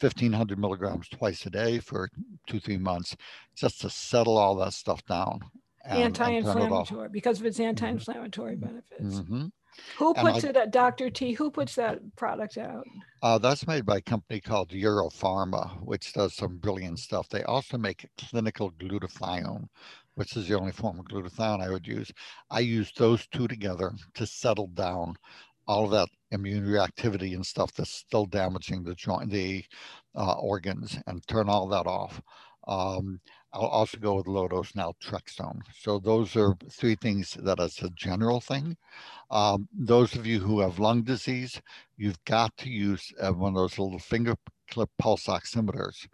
1500 0.00 0.58
milligrams 0.58 1.08
twice 1.08 1.46
a 1.46 1.50
day 1.50 1.78
for 1.78 2.08
two, 2.46 2.58
three 2.58 2.78
months 2.78 3.16
just 3.56 3.80
to 3.82 3.90
settle 3.90 4.36
all 4.36 4.56
that 4.56 4.72
stuff 4.72 5.04
down. 5.06 5.40
Anti-inflammatory 5.86 7.10
because 7.10 7.40
of 7.40 7.46
its 7.46 7.58
mm-hmm. 7.58 7.68
anti-inflammatory 7.68 8.56
benefits. 8.56 9.16
Mm-hmm. 9.20 9.46
Who 9.98 10.14
puts 10.14 10.44
I, 10.44 10.48
it 10.48 10.56
at 10.56 10.70
Dr. 10.70 11.10
T? 11.10 11.32
Who 11.32 11.50
puts 11.50 11.74
that 11.74 11.98
product 12.16 12.58
out? 12.58 12.86
Uh, 13.22 13.38
that's 13.38 13.66
made 13.66 13.84
by 13.84 13.96
a 13.98 14.02
company 14.02 14.40
called 14.40 14.70
Europharma, 14.70 15.82
which 15.82 16.12
does 16.12 16.34
some 16.34 16.58
brilliant 16.58 16.98
stuff. 17.00 17.28
They 17.28 17.42
also 17.42 17.76
make 17.76 18.08
clinical 18.16 18.70
glutathione, 18.72 19.68
which 20.14 20.36
is 20.36 20.48
the 20.48 20.58
only 20.58 20.72
form 20.72 20.98
of 20.98 21.06
glutathione 21.06 21.62
I 21.62 21.70
would 21.70 21.86
use. 21.86 22.10
I 22.50 22.60
use 22.60 22.92
those 22.96 23.26
two 23.28 23.48
together 23.48 23.92
to 24.14 24.26
settle 24.26 24.68
down 24.68 25.16
all 25.66 25.84
of 25.84 25.90
that 25.92 26.08
immune 26.30 26.66
reactivity 26.66 27.34
and 27.34 27.44
stuff 27.44 27.72
that's 27.72 27.90
still 27.90 28.26
damaging 28.26 28.84
the 28.84 28.94
joint, 28.94 29.30
the 29.30 29.64
uh, 30.14 30.34
organs, 30.34 30.98
and 31.06 31.26
turn 31.26 31.48
all 31.48 31.68
that 31.68 31.86
off. 31.86 32.20
Um, 32.66 33.20
I'll 33.52 33.66
also 33.66 33.98
go 33.98 34.14
with 34.14 34.26
low 34.26 34.48
dose 34.48 34.72
naltrexone. 34.72 35.60
So 35.78 35.98
those 35.98 36.34
are 36.36 36.56
three 36.70 36.96
things 36.96 37.36
that 37.40 37.60
as 37.60 37.80
a 37.82 37.90
general 37.90 38.40
thing. 38.40 38.76
Um, 39.30 39.68
those 39.72 40.16
of 40.16 40.26
you 40.26 40.40
who 40.40 40.60
have 40.60 40.78
lung 40.78 41.02
disease, 41.02 41.60
you've 41.96 42.22
got 42.24 42.56
to 42.58 42.68
use 42.68 43.12
uh, 43.20 43.32
one 43.32 43.54
of 43.54 43.56
those 43.56 43.78
little 43.78 43.98
finger 43.98 44.34
clip 44.70 44.90
pulse 44.98 45.26
oximeters. 45.26 46.06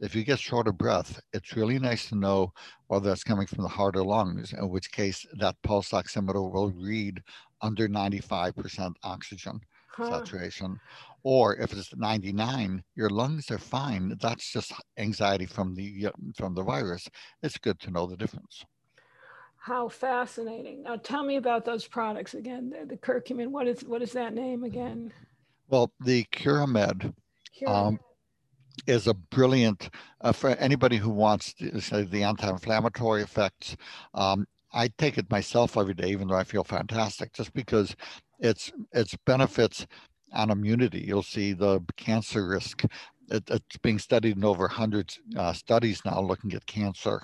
If 0.00 0.14
you 0.14 0.24
get 0.24 0.38
short 0.38 0.68
of 0.68 0.78
breath, 0.78 1.20
it's 1.32 1.56
really 1.56 1.78
nice 1.78 2.08
to 2.08 2.14
know 2.14 2.52
whether 2.86 3.08
that's 3.08 3.24
coming 3.24 3.46
from 3.46 3.62
the 3.62 3.68
heart 3.68 3.96
or 3.96 4.04
lungs, 4.04 4.52
in 4.52 4.68
which 4.68 4.92
case 4.92 5.26
that 5.38 5.56
pulse 5.62 5.90
oximeter 5.90 6.52
will 6.52 6.70
read 6.70 7.22
under 7.62 7.88
95% 7.88 8.94
oxygen 9.02 9.60
huh. 9.90 10.10
saturation. 10.10 10.78
Or 11.24 11.56
if 11.56 11.72
it's 11.72 11.94
99, 11.96 12.82
your 12.94 13.10
lungs 13.10 13.50
are 13.50 13.58
fine. 13.58 14.16
That's 14.20 14.52
just 14.52 14.72
anxiety 14.96 15.46
from 15.46 15.74
the 15.74 16.08
from 16.36 16.54
the 16.54 16.62
virus. 16.62 17.08
It's 17.42 17.58
good 17.58 17.80
to 17.80 17.90
know 17.90 18.06
the 18.06 18.16
difference. 18.16 18.64
How 19.56 19.88
fascinating! 19.88 20.84
Now 20.84 20.96
tell 20.96 21.24
me 21.24 21.36
about 21.36 21.64
those 21.64 21.86
products 21.86 22.34
again. 22.34 22.70
The, 22.70 22.86
the 22.86 22.96
curcumin. 22.96 23.48
What 23.48 23.66
is 23.66 23.82
what 23.82 24.00
is 24.00 24.12
that 24.12 24.32
name 24.32 24.62
again? 24.62 25.12
Well, 25.68 25.92
the 26.00 26.24
Curamed. 26.32 27.12
Um, 27.66 27.98
is 28.86 29.06
a 29.06 29.14
brilliant 29.14 29.90
uh, 30.20 30.32
for 30.32 30.50
anybody 30.50 30.96
who 30.96 31.10
wants 31.10 31.52
to 31.54 31.80
say 31.80 32.02
the 32.04 32.22
anti-inflammatory 32.22 33.22
effects. 33.22 33.76
Um, 34.14 34.46
I 34.72 34.88
take 34.98 35.18
it 35.18 35.30
myself 35.30 35.76
every 35.76 35.94
day, 35.94 36.10
even 36.10 36.28
though 36.28 36.36
I 36.36 36.44
feel 36.44 36.64
fantastic, 36.64 37.32
just 37.32 37.52
because 37.54 37.96
its 38.38 38.70
its 38.92 39.16
benefits 39.24 39.86
on 40.32 40.50
immunity. 40.50 41.04
You'll 41.06 41.22
see 41.22 41.52
the 41.52 41.80
cancer 41.96 42.46
risk. 42.46 42.84
It, 43.30 43.44
it's 43.48 43.76
being 43.82 43.98
studied 43.98 44.36
in 44.36 44.44
over 44.44 44.62
100 44.62 45.14
uh, 45.36 45.52
studies 45.52 46.02
now 46.04 46.20
looking 46.20 46.52
at 46.54 46.66
cancer, 46.66 47.22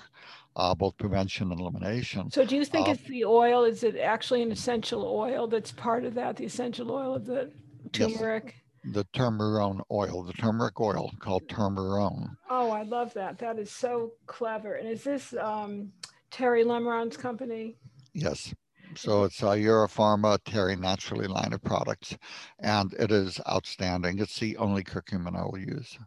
uh, 0.55 0.75
both 0.75 0.97
prevention 0.97 1.51
and 1.51 1.59
elimination. 1.59 2.29
So, 2.29 2.45
do 2.45 2.55
you 2.55 2.65
think 2.65 2.87
uh, 2.87 2.91
it's 2.91 3.03
the 3.03 3.25
oil? 3.25 3.63
Is 3.63 3.83
it 3.83 3.97
actually 3.97 4.43
an 4.43 4.51
essential 4.51 5.05
oil 5.05 5.47
that's 5.47 5.71
part 5.71 6.05
of 6.05 6.13
that, 6.15 6.37
the 6.37 6.45
essential 6.45 6.91
oil 6.91 7.15
of 7.15 7.25
the 7.25 7.51
turmeric? 7.91 8.45
Yes, 8.45 8.64
the 8.91 9.05
turmeric 9.13 9.77
oil, 9.91 10.23
the 10.23 10.33
turmeric 10.33 10.79
oil 10.79 11.11
called 11.19 11.47
turmerone. 11.47 12.35
Oh, 12.49 12.71
I 12.71 12.83
love 12.83 13.13
that. 13.13 13.37
That 13.39 13.59
is 13.59 13.71
so 13.71 14.13
clever. 14.27 14.75
And 14.75 14.87
is 14.87 15.03
this 15.03 15.33
um, 15.39 15.91
Terry 16.31 16.63
Lemerond's 16.63 17.17
company? 17.17 17.75
Yes. 18.13 18.53
So 18.95 19.23
it's 19.23 19.41
a 19.41 19.57
Europharma 19.57 20.39
Terry 20.45 20.75
Naturally 20.75 21.27
line 21.27 21.51
of 21.51 21.61
products, 21.63 22.17
and 22.59 22.93
it 22.93 23.11
is 23.11 23.41
outstanding. 23.49 24.19
It's 24.19 24.39
the 24.39 24.55
only 24.57 24.83
curcumin 24.83 25.35
I 25.35 25.43
will 25.43 25.57
use. 25.57 25.97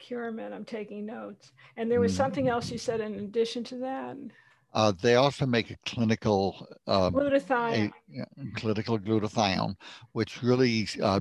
Curamed, 0.00 0.52
I'm 0.52 0.64
taking 0.64 1.06
notes. 1.06 1.52
And 1.76 1.90
there 1.90 2.00
was 2.00 2.12
mm. 2.12 2.16
something 2.16 2.48
else 2.48 2.70
you 2.70 2.78
said 2.78 3.00
in 3.00 3.14
addition 3.14 3.64
to 3.64 3.76
that. 3.76 4.16
Uh, 4.72 4.92
they 5.02 5.16
also 5.16 5.46
make 5.46 5.70
a 5.70 5.76
clinical 5.84 6.66
uh, 6.86 7.10
glutathione. 7.10 7.90
A, 8.18 8.50
clinical 8.54 8.98
glutathione, 8.98 9.74
which 10.12 10.42
really 10.42 10.88
uh, 11.02 11.20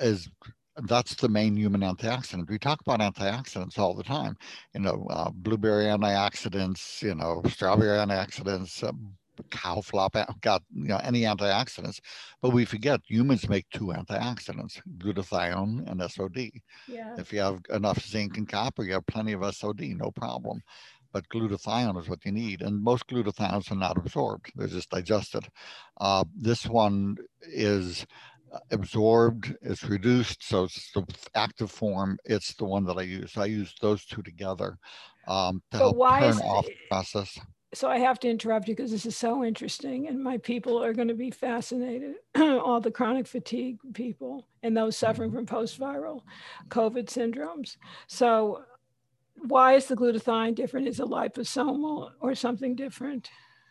is 0.00 0.28
that's 0.84 1.14
the 1.14 1.28
main 1.28 1.56
human 1.56 1.80
antioxidant. 1.80 2.48
We 2.48 2.58
talk 2.58 2.80
about 2.80 3.00
antioxidants 3.00 3.78
all 3.78 3.94
the 3.94 4.02
time. 4.02 4.36
You 4.74 4.80
know, 4.80 5.06
uh, 5.10 5.30
blueberry 5.32 5.84
antioxidants. 5.84 7.02
You 7.02 7.14
know, 7.14 7.42
strawberry 7.48 7.98
antioxidants. 7.98 8.86
Um, 8.86 9.14
cow 9.50 9.80
flop 9.80 10.16
got 10.42 10.62
you 10.74 10.88
know 10.88 11.00
any 11.02 11.22
antioxidants, 11.22 12.00
but 12.42 12.50
we 12.50 12.64
forget 12.64 13.00
humans 13.06 13.48
make 13.48 13.66
two 13.70 13.86
antioxidants, 13.86 14.80
glutathione 14.98 15.90
and 15.90 16.10
SOD. 16.10 16.50
Yeah. 16.88 17.14
If 17.18 17.32
you 17.32 17.40
have 17.40 17.60
enough 17.70 18.04
zinc 18.04 18.36
and 18.36 18.48
copper, 18.48 18.84
you 18.84 18.92
have 18.94 19.06
plenty 19.06 19.32
of 19.32 19.54
SOD, 19.54 19.80
no 19.96 20.10
problem. 20.10 20.62
But 21.12 21.28
glutathione 21.28 22.00
is 22.00 22.08
what 22.08 22.24
you 22.24 22.32
need, 22.32 22.62
and 22.62 22.82
most 22.82 23.06
glutathiones 23.06 23.70
are 23.70 23.76
not 23.76 23.96
absorbed; 23.96 24.52
they're 24.54 24.68
just 24.68 24.90
digested. 24.90 25.48
Uh, 26.00 26.24
this 26.34 26.66
one 26.66 27.16
is 27.42 28.06
absorbed, 28.70 29.54
it's 29.62 29.84
reduced, 29.84 30.42
so 30.42 30.64
it's 30.64 30.90
the 30.92 31.04
active 31.34 31.70
form. 31.70 32.18
It's 32.24 32.54
the 32.54 32.64
one 32.64 32.84
that 32.84 32.98
I 32.98 33.02
use. 33.02 33.36
I 33.36 33.46
use 33.46 33.74
those 33.80 34.04
two 34.04 34.22
together 34.22 34.78
um, 35.28 35.62
to 35.72 35.78
but 35.78 35.78
help 35.78 36.20
turn 36.20 36.38
off 36.48 36.66
the 36.66 36.74
process 36.88 37.38
so 37.72 37.88
I 37.88 37.98
have 37.98 38.18
to 38.20 38.28
interrupt 38.28 38.68
you 38.68 38.74
because 38.74 38.90
this 38.90 39.06
is 39.06 39.16
so 39.16 39.44
interesting, 39.44 40.08
and 40.08 40.22
my 40.22 40.38
people 40.38 40.82
are 40.82 40.92
going 40.92 41.08
to 41.08 41.14
be 41.14 41.30
fascinated. 41.30 42.16
all 42.36 42.80
the 42.80 42.90
chronic 42.90 43.26
fatigue 43.26 43.78
people 43.94 44.48
and 44.62 44.76
those 44.76 44.96
suffering 44.96 45.30
from 45.30 45.46
post-viral 45.46 46.22
COVID 46.68 47.06
syndromes. 47.06 47.76
So, 48.08 48.62
why 49.48 49.74
is 49.74 49.86
the 49.86 49.96
glutathione 49.96 50.54
different? 50.54 50.88
Is 50.88 51.00
it 51.00 51.06
liposomal 51.06 52.10
or 52.20 52.34
something 52.34 52.74
different? 52.74 53.30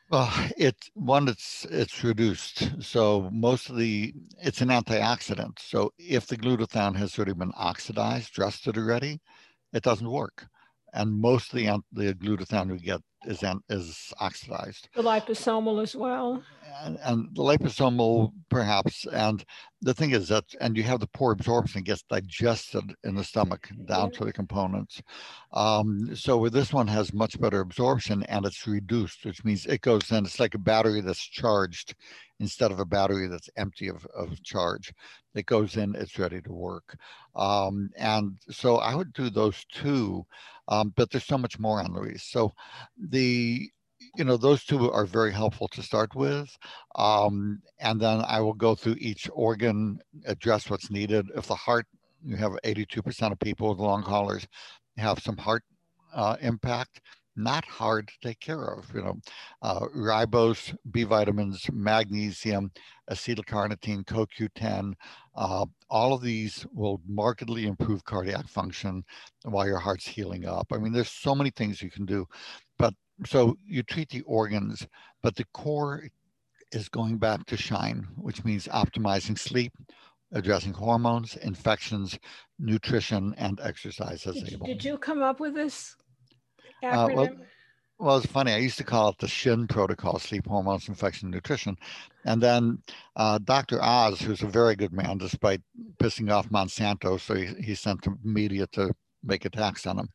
Well, 0.10 0.32
it's 0.58 0.90
one. 0.96 1.28
It's 1.28 1.66
it's 1.70 2.04
reduced. 2.04 2.70
So 2.82 3.30
most 3.32 3.70
of 3.70 3.78
the 3.78 4.14
it's 4.42 4.62
an 4.62 4.70
antioxidant. 4.70 5.60
So 5.60 5.94
if 6.00 6.26
the 6.26 6.38
glutathione 6.38 6.96
has 6.96 7.18
already 7.18 7.34
been 7.34 7.54
oxidized, 7.56 8.40
rusted 8.40 8.78
already, 8.78 9.20
it 9.72 9.84
doesn't 9.84 10.10
work 10.10 10.48
and 10.94 11.12
most 11.20 11.54
of 11.54 11.60
the, 11.60 11.84
the 11.92 12.14
glutathione 12.16 12.72
we 12.72 12.80
get 12.80 13.02
is 13.26 13.44
is 13.70 14.14
oxidized. 14.20 14.90
The 14.96 15.04
liposomal 15.04 15.82
as 15.82 15.96
well. 15.96 16.44
And, 16.84 16.98
and 17.04 17.36
the 17.36 17.42
liposomal 17.42 18.32
perhaps. 18.50 19.06
And 19.08 19.44
the 19.82 19.94
thing 19.94 20.12
is 20.12 20.28
that, 20.30 20.46
and 20.60 20.76
you 20.76 20.84
have 20.84 21.00
the 21.00 21.08
poor 21.08 21.32
absorption 21.32 21.84
gets 21.84 22.04
digested 22.04 22.84
in 23.04 23.16
the 23.16 23.24
stomach 23.24 23.70
down 23.86 24.12
to 24.12 24.26
the 24.26 24.34
components. 24.34 25.02
Um, 25.54 26.16
so 26.16 26.50
this 26.50 26.74
one 26.74 26.88
has 26.88 27.14
much 27.14 27.40
better 27.40 27.62
absorption 27.62 28.24
and 28.24 28.46
it's 28.46 28.68
reduced, 28.68 29.26
which 29.26 29.44
means 29.44 29.66
it 29.66 29.82
goes 29.82 30.12
in, 30.12 30.26
it's 30.26 30.40
like 30.40 30.56
a 30.56 30.60
battery 30.60 31.02
that's 31.02 31.26
charged 31.26 31.96
instead 32.40 32.72
of 32.72 32.80
a 32.80 32.86
battery 32.86 33.28
that's 33.28 33.50
empty 33.58 33.88
of, 33.88 34.06
of 34.08 34.42
charge. 34.44 34.94
It 35.36 35.46
goes 35.46 35.78
in, 35.78 35.96
it's 35.96 36.18
ready 36.18 36.42
to 36.42 36.54
work. 36.54 36.98
Um, 37.36 37.90
and 37.98 38.38
so 38.50 38.78
I 38.78 38.96
would 38.96 39.14
do 39.14 39.30
those 39.30 39.66
two, 39.72 40.26
um, 40.68 40.94
but 40.96 41.10
there's 41.10 41.26
so 41.26 41.38
much 41.38 41.60
more 41.60 41.80
Anne 41.80 41.94
Louise. 41.94 42.24
So 42.24 42.54
the 42.98 43.70
you 44.16 44.24
know, 44.24 44.38
those 44.38 44.64
two 44.64 44.92
are 44.92 45.06
very 45.06 45.32
helpful 45.32 45.68
to 45.70 45.84
start 45.84 46.16
with. 46.16 46.58
Um, 46.96 47.62
and 47.80 48.00
then 48.00 48.24
I 48.28 48.42
will 48.42 48.54
go 48.54 48.76
through 48.76 48.98
each 49.00 49.30
organ, 49.34 50.00
address 50.26 50.70
what's 50.70 50.92
needed. 50.92 51.28
If 51.36 51.48
the 51.48 51.56
heart, 51.56 51.86
you 52.24 52.36
have 52.38 52.54
82% 52.66 53.32
of 53.32 53.40
people 53.40 53.70
with 53.70 53.80
long 53.80 54.02
haulers 54.02 54.48
have 54.98 55.20
some 55.20 55.38
heart 55.38 55.64
uh, 56.14 56.36
impact, 56.42 57.02
not 57.36 57.64
hard 57.66 58.08
to 58.10 58.28
take 58.28 58.40
care 58.40 58.66
of. 58.66 58.86
You 58.94 59.04
know, 59.04 59.18
uh, 59.62 59.82
ribose, 59.96 60.76
B 60.92 61.04
vitamins, 61.04 61.66
magnesium, 61.72 62.72
acetylcarnitine, 63.10 64.04
CoQ10, 64.06 64.94
uh, 65.36 65.66
all 65.90 66.14
of 66.14 66.22
these 66.22 66.66
will 66.74 67.02
markedly 67.08 67.66
improve 67.66 68.04
cardiac 68.04 68.48
function 68.48 69.04
while 69.44 69.66
your 69.66 69.80
heart's 69.80 70.08
healing 70.08 70.46
up. 70.46 70.68
I 70.72 70.78
mean, 70.78 70.92
there's 70.92 71.12
so 71.12 71.34
many 71.34 71.50
things 71.50 71.82
you 71.82 71.90
can 71.90 72.06
do, 72.06 72.28
so 73.26 73.58
you 73.66 73.84
treat 73.84 74.10
the 74.10 74.22
organs, 74.22 74.88
but 75.22 75.36
the 75.36 75.46
core 75.54 76.04
is 76.72 76.90
going 76.90 77.18
back 77.18 77.46
to 77.48 77.58
shine, 77.58 78.08
which 78.16 78.44
means 78.46 78.68
optimizing 78.68 79.38
sleep, 79.38 79.74
addressing 80.32 80.74
hormones, 80.74 81.36
infections, 81.38 82.18
nutrition, 82.60 83.34
and 83.38 83.60
exercise 83.62 84.26
as 84.28 84.36
did, 84.36 84.54
able. 84.54 84.68
Did 84.68 84.84
you 84.84 84.98
come 84.98 85.22
up 85.22 85.40
with 85.40 85.56
this 85.56 85.96
acronym? 86.84 87.12
Uh, 87.12 87.16
well, 87.16 87.30
well, 88.00 88.18
it's 88.18 88.28
funny. 88.28 88.54
I 88.54 88.60
used 88.60 88.78
to 88.78 88.86
call 88.86 89.10
it 89.10 89.18
the 89.18 89.28
SHIN 89.28 89.68
protocol, 89.68 90.20
sleep, 90.20 90.48
hormones, 90.48 90.88
infection, 90.88 91.30
nutrition. 91.30 91.78
And 92.24 92.42
then 92.42 92.82
uh, 93.18 93.40
Dr. 93.40 93.84
Oz, 93.84 94.22
who's 94.22 94.42
a 94.42 94.48
very 94.48 94.78
good 94.78 94.94
man, 94.94 95.18
despite 95.18 95.62
pissing 95.98 96.32
off 96.32 96.50
Monsanto, 96.50 97.20
so 97.20 97.34
he, 97.36 97.48
he 97.62 97.76
sent 97.76 98.02
the 98.04 98.16
media 98.24 98.68
to 98.68 98.94
make 99.22 99.44
attacks 99.44 99.86
on 99.86 100.00
him. 100.00 100.10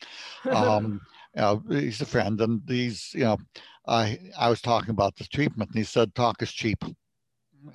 Um, 0.51 1.01
you 1.35 1.43
know, 1.43 1.63
he's 1.69 2.01
a 2.01 2.07
friend, 2.07 2.41
and 2.41 2.63
he's, 2.67 3.13
you 3.15 3.25
know, 3.25 3.39
I 3.87 4.19
I 4.39 4.49
was 4.49 4.61
talking 4.61 4.91
about 4.91 5.17
the 5.17 5.25
treatment, 5.25 5.71
and 5.71 5.79
he 5.79 5.85
said, 5.85 6.15
"Talk 6.15 6.43
is 6.43 6.53
cheap," 6.53 6.83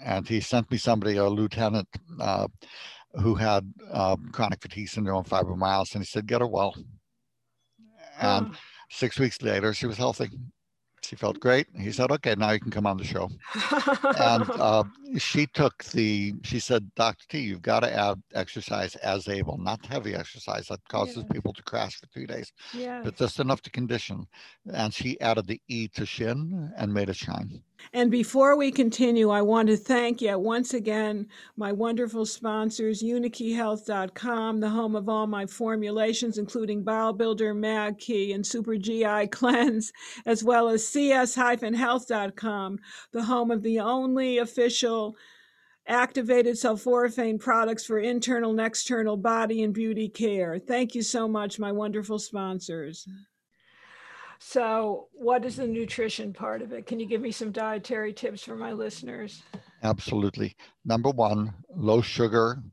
and 0.03 0.27
he 0.27 0.39
sent 0.39 0.71
me 0.71 0.77
somebody, 0.77 1.17
a 1.17 1.27
lieutenant, 1.27 1.87
uh, 2.19 2.47
who 3.13 3.35
had 3.35 3.71
uh, 3.91 4.15
chronic 4.31 4.61
fatigue 4.61 4.89
syndrome, 4.89 5.23
fibromyalgia, 5.23 5.95
and 5.95 6.03
he 6.03 6.07
said, 6.07 6.27
"Get 6.27 6.41
her 6.41 6.47
well." 6.47 6.75
And 8.21 8.47
oh. 8.51 8.57
six 8.89 9.19
weeks 9.19 9.41
later, 9.41 9.73
she 9.73 9.87
was 9.87 9.97
healthy. 9.97 10.29
She 11.01 11.15
felt 11.15 11.39
great. 11.39 11.67
He 11.77 11.91
said, 11.91 12.11
okay, 12.11 12.35
now 12.37 12.51
you 12.51 12.59
can 12.59 12.71
come 12.71 12.85
on 12.85 12.97
the 12.97 13.03
show. 13.03 13.29
and 14.19 14.49
uh, 14.51 14.83
she 15.17 15.47
took 15.47 15.83
the, 15.85 16.33
she 16.43 16.59
said, 16.59 16.89
Dr. 16.95 17.25
T, 17.29 17.39
you've 17.39 17.61
got 17.61 17.81
to 17.81 17.93
add 17.93 18.21
exercise 18.33 18.95
as 18.97 19.27
able, 19.27 19.57
not 19.57 19.85
heavy 19.85 20.15
exercise 20.15 20.67
that 20.67 20.79
causes 20.87 21.17
yeah. 21.17 21.33
people 21.33 21.53
to 21.53 21.63
crash 21.63 21.99
for 21.99 22.07
three 22.07 22.25
days, 22.25 22.51
yeah. 22.73 23.01
but 23.03 23.15
just 23.15 23.39
enough 23.39 23.61
to 23.63 23.71
condition. 23.71 24.27
And 24.73 24.93
she 24.93 25.19
added 25.21 25.47
the 25.47 25.61
E 25.67 25.87
to 25.89 26.05
shin 26.05 26.71
and 26.77 26.93
made 26.93 27.09
it 27.09 27.15
shine. 27.15 27.61
And 27.93 28.11
before 28.11 28.55
we 28.55 28.71
continue, 28.71 29.29
I 29.29 29.41
want 29.41 29.69
to 29.69 29.77
thank 29.77 30.21
yet 30.21 30.39
once 30.39 30.73
again 30.73 31.27
my 31.57 31.71
wonderful 31.71 32.25
sponsors, 32.25 33.01
UniKeyHealth.com, 33.01 34.59
the 34.59 34.69
home 34.69 34.95
of 34.95 35.09
all 35.09 35.27
my 35.27 35.45
formulations, 35.45 36.37
including 36.37 36.83
Bowel 36.83 37.13
Builder, 37.13 37.53
Mag 37.53 37.97
Key, 37.97 38.33
and 38.33 38.45
Super 38.45 38.77
GI 38.77 39.27
Cleanse, 39.27 39.91
as 40.25 40.43
well 40.43 40.69
as 40.69 40.87
CS-Health.com, 40.87 42.79
the 43.11 43.23
home 43.23 43.51
of 43.51 43.63
the 43.63 43.79
only 43.79 44.37
official 44.37 45.15
activated 45.87 46.55
sulforaphane 46.55 47.39
products 47.39 47.85
for 47.85 47.97
internal 47.97 48.51
and 48.51 48.59
external 48.61 49.17
body 49.17 49.63
and 49.63 49.73
beauty 49.73 50.07
care. 50.07 50.59
Thank 50.59 50.93
you 50.93 51.01
so 51.01 51.27
much, 51.27 51.57
my 51.57 51.71
wonderful 51.71 52.19
sponsors. 52.19 53.07
So, 54.39 55.09
what 55.11 55.43
is 55.43 55.57
the 55.57 55.67
nutrition 55.67 56.31
part 56.31 56.61
of 56.61 56.71
it? 56.71 56.85
Can 56.87 56.99
you 56.99 57.05
give 57.05 57.21
me 57.21 57.31
some 57.31 57.51
dietary 57.51 58.13
tips 58.13 58.41
for 58.41 58.55
my 58.55 58.71
listeners? 58.71 59.43
Absolutely. 59.83 60.55
Number 60.85 61.09
one, 61.09 61.53
low 61.75 62.01
sugar, 62.01 62.63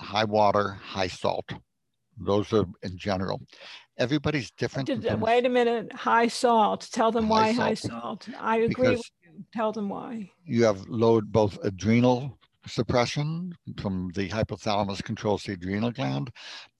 high 0.00 0.24
water, 0.24 0.78
high 0.82 1.08
salt. 1.08 1.52
Those 2.18 2.52
are 2.52 2.64
in 2.82 2.96
general. 2.96 3.42
Everybody's 3.98 4.50
different. 4.52 4.86
Did, 4.86 5.20
wait 5.20 5.44
a 5.44 5.50
minute. 5.50 5.92
High 5.92 6.28
salt. 6.28 6.88
Tell 6.92 7.12
them 7.12 7.24
high 7.24 7.30
why 7.30 7.52
salt. 7.52 7.68
high 7.68 7.74
salt. 7.74 8.28
I 8.40 8.56
agree 8.56 8.68
because 8.68 8.96
with 8.96 9.10
you. 9.24 9.44
Tell 9.52 9.72
them 9.72 9.90
why. 9.90 10.30
You 10.44 10.64
have 10.64 10.88
low 10.88 11.20
both 11.20 11.58
adrenal 11.62 12.38
suppression 12.66 13.52
from 13.80 14.10
the 14.14 14.28
hypothalamus 14.28 15.02
controls 15.02 15.44
the 15.44 15.52
adrenal 15.52 15.90
gland. 15.90 16.30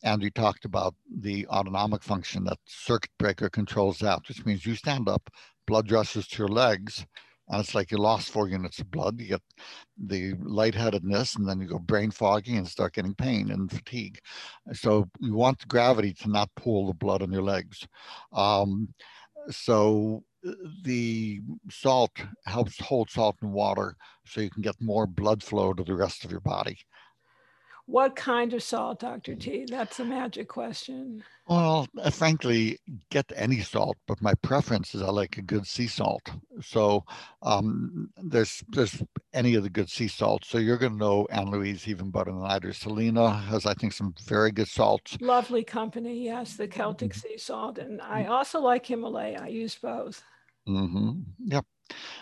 And 0.02 0.22
we 0.22 0.30
talked 0.30 0.64
about 0.64 0.94
the 1.10 1.46
autonomic 1.48 2.02
function 2.02 2.44
that 2.44 2.58
circuit 2.66 3.10
breaker 3.18 3.48
controls 3.48 3.98
that, 3.98 4.20
which 4.28 4.44
means 4.44 4.66
you 4.66 4.74
stand 4.74 5.08
up, 5.08 5.30
blood 5.66 5.90
rushes 5.90 6.26
to 6.28 6.38
your 6.38 6.48
legs, 6.48 7.06
and 7.48 7.60
it's 7.60 7.74
like 7.74 7.90
you 7.90 7.98
lost 7.98 8.30
four 8.30 8.48
units 8.48 8.78
of 8.78 8.90
blood. 8.90 9.20
You 9.20 9.28
get 9.28 9.42
the 9.98 10.34
lightheadedness, 10.42 11.36
and 11.36 11.46
then 11.48 11.60
you 11.60 11.68
go 11.68 11.78
brain 11.78 12.10
foggy 12.10 12.56
and 12.56 12.66
start 12.66 12.94
getting 12.94 13.14
pain 13.14 13.50
and 13.50 13.70
fatigue. 13.70 14.18
So 14.72 15.08
you 15.20 15.34
want 15.34 15.66
gravity 15.68 16.14
to 16.14 16.30
not 16.30 16.50
pull 16.56 16.86
the 16.86 16.94
blood 16.94 17.22
on 17.22 17.32
your 17.32 17.42
legs. 17.42 17.86
Um, 18.32 18.94
so 19.50 20.22
the 20.82 21.40
salt 21.70 22.12
helps 22.46 22.80
hold 22.80 23.10
salt 23.10 23.36
in 23.42 23.52
water 23.52 23.96
so 24.26 24.40
you 24.40 24.50
can 24.50 24.62
get 24.62 24.76
more 24.80 25.06
blood 25.06 25.42
flow 25.42 25.72
to 25.72 25.84
the 25.84 25.94
rest 25.94 26.24
of 26.24 26.30
your 26.30 26.40
body. 26.40 26.78
What 27.86 28.14
kind 28.14 28.54
of 28.54 28.62
salt, 28.62 29.00
Dr. 29.00 29.34
T? 29.34 29.66
That's 29.68 29.98
a 29.98 30.04
magic 30.04 30.48
question. 30.48 31.24
Well, 31.48 31.88
uh, 32.00 32.10
frankly, 32.10 32.78
get 33.10 33.30
any 33.34 33.60
salt, 33.60 33.96
but 34.06 34.22
my 34.22 34.34
preference 34.34 34.94
is 34.94 35.02
I 35.02 35.10
like 35.10 35.36
a 35.36 35.42
good 35.42 35.66
sea 35.66 35.88
salt. 35.88 36.22
So 36.60 37.04
um, 37.42 38.10
there's 38.16 38.62
there's 38.68 39.02
any 39.34 39.56
of 39.56 39.64
the 39.64 39.70
good 39.70 39.90
sea 39.90 40.06
salts. 40.06 40.48
So 40.48 40.58
you're 40.58 40.78
going 40.78 40.92
to 40.92 40.98
know 40.98 41.26
Anne 41.30 41.50
Louise 41.50 41.88
even 41.88 42.10
better 42.10 42.30
than 42.30 42.44
I 42.44 42.60
do. 42.60 42.72
Selina 42.72 43.30
has, 43.30 43.66
I 43.66 43.74
think, 43.74 43.92
some 43.92 44.14
very 44.26 44.52
good 44.52 44.68
salts. 44.68 45.18
Lovely 45.20 45.64
company, 45.64 46.24
yes, 46.24 46.56
the 46.56 46.68
Celtic 46.68 47.10
mm-hmm. 47.10 47.28
sea 47.28 47.38
salt, 47.38 47.78
and 47.78 48.00
I 48.00 48.26
also 48.26 48.60
like 48.60 48.86
Himalaya. 48.86 49.40
I 49.42 49.48
use 49.48 49.74
both. 49.74 50.22
Mm-hmm. 50.68 51.20
Yep. 51.46 51.66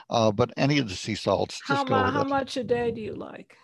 Uh, 0.08 0.32
but 0.32 0.50
any 0.56 0.78
of 0.78 0.88
the 0.88 0.94
sea 0.94 1.14
salts. 1.14 1.60
How, 1.64 1.84
how 1.86 2.24
much 2.24 2.56
a 2.56 2.64
day 2.64 2.90
do 2.90 3.00
you 3.00 3.14
like? 3.14 3.56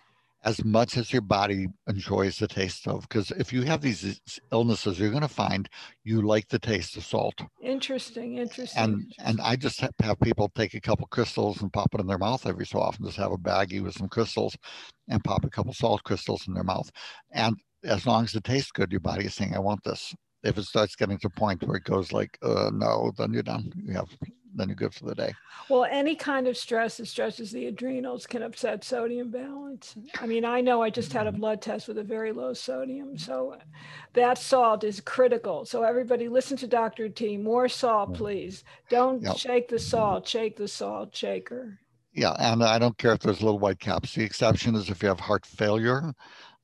As 0.47 0.65
much 0.65 0.97
as 0.97 1.13
your 1.13 1.23
body 1.23 1.67
enjoys 1.89 2.39
the 2.39 2.47
taste 2.47 2.87
of, 2.87 3.03
because 3.03 3.33
if 3.33 3.53
you 3.53 3.63
have 3.63 3.81
these 3.81 4.21
illnesses, 4.53 4.97
you're 4.97 5.11
going 5.11 5.23
to 5.23 5.29
find 5.29 5.69
you 6.05 6.23
like 6.23 6.47
the 6.47 6.61
taste 6.61 6.97
of 6.97 7.05
salt. 7.05 7.35
Interesting, 7.61 8.39
interesting. 8.39 8.81
And 8.81 8.93
interesting. 8.95 9.25
and 9.27 9.41
I 9.41 9.57
just 9.57 9.81
have 9.81 10.21
people 10.21 10.49
take 10.55 10.75
a 10.75 10.81
couple 10.81 11.09
crystals 11.09 11.61
and 11.61 11.73
pop 11.73 11.93
it 11.95 12.01
in 12.01 12.07
their 12.07 12.17
mouth 12.17 12.47
every 12.47 12.65
so 12.65 12.79
often. 12.79 13.05
Just 13.05 13.17
have 13.19 13.33
a 13.33 13.37
baggie 13.37 13.83
with 13.83 13.95
some 13.95 14.09
crystals, 14.09 14.57
and 15.09 15.25
pop 15.25 15.45
a 15.45 15.51
couple 15.51 15.73
salt 15.73 16.05
crystals 16.05 16.47
in 16.47 16.55
their 16.55 16.63
mouth. 16.63 16.89
And 17.33 17.57
as 17.83 18.07
long 18.07 18.23
as 18.23 18.35
it 18.37 18.45
tastes 18.45 18.71
good, 18.71 18.93
your 18.93 19.01
body 19.01 19.27
is 19.27 19.35
saying, 19.35 19.53
"I 19.55 19.59
want 19.59 19.83
this." 19.83 20.15
If 20.47 20.59
it 20.59 20.65
starts 20.65 20.97
getting 20.97 21.19
to 21.19 21.27
a 21.27 21.31
point 21.31 21.63
where 21.63 21.77
it 21.77 21.85
goes 21.85 22.13
like, 22.13 22.39
uh, 22.43 22.71
"No," 22.73 23.13
then 23.19 23.33
you're 23.33 23.43
done. 23.43 23.73
You 23.85 23.95
have 23.95 24.09
then 24.57 24.69
you're 24.69 24.77
good 24.77 24.95
for 24.95 25.05
the 25.05 25.15
day. 25.15 25.33
Well, 25.69 25.87
any 25.91 26.15
kind 26.15 26.49
of 26.49 26.57
stress 26.57 26.97
that 26.97 27.07
stresses 27.07 27.53
the 27.53 27.67
adrenals 27.67 28.27
can 28.27 28.43
upset 28.43 28.85
sodium 28.85 29.31
balance. 29.31 29.95
I 30.19 30.27
mean, 30.27 30.45
I 30.45 30.61
know 30.61 30.83
I 30.83 30.91
just 30.91 31.13
had 31.13 31.27
a 31.27 31.31
mm-hmm. 31.31 31.41
blood 31.41 31.63
test 31.63 31.89
with 31.89 31.99
a 31.99 32.03
very 32.03 32.33
low 32.33 32.55
sodium. 32.55 33.19
So 33.19 33.57
that 34.15 34.39
salt 34.39 34.83
is 34.85 35.01
critical. 35.01 35.65
So 35.65 35.83
everybody 35.83 36.29
listen 36.29 36.57
to 36.59 36.67
Dr. 36.67 37.09
T. 37.09 37.37
More 37.37 37.69
salt, 37.69 38.15
please. 38.15 38.65
Don't 38.89 39.23
yep. 39.23 39.37
shake 39.37 39.69
the 39.69 39.79
salt, 39.79 40.27
shake 40.27 40.57
the 40.57 40.69
salt 40.69 41.15
shaker. 41.15 41.79
Yeah, 42.13 42.35
and 42.39 42.65
I 42.65 42.79
don't 42.79 42.97
care 42.97 43.13
if 43.13 43.21
there's 43.21 43.43
little 43.43 43.59
white 43.59 43.79
caps. 43.79 44.15
The 44.15 44.25
exception 44.25 44.75
is 44.75 44.89
if 44.89 45.03
you 45.03 45.09
have 45.09 45.21
heart 45.21 45.45
failure, 45.45 46.15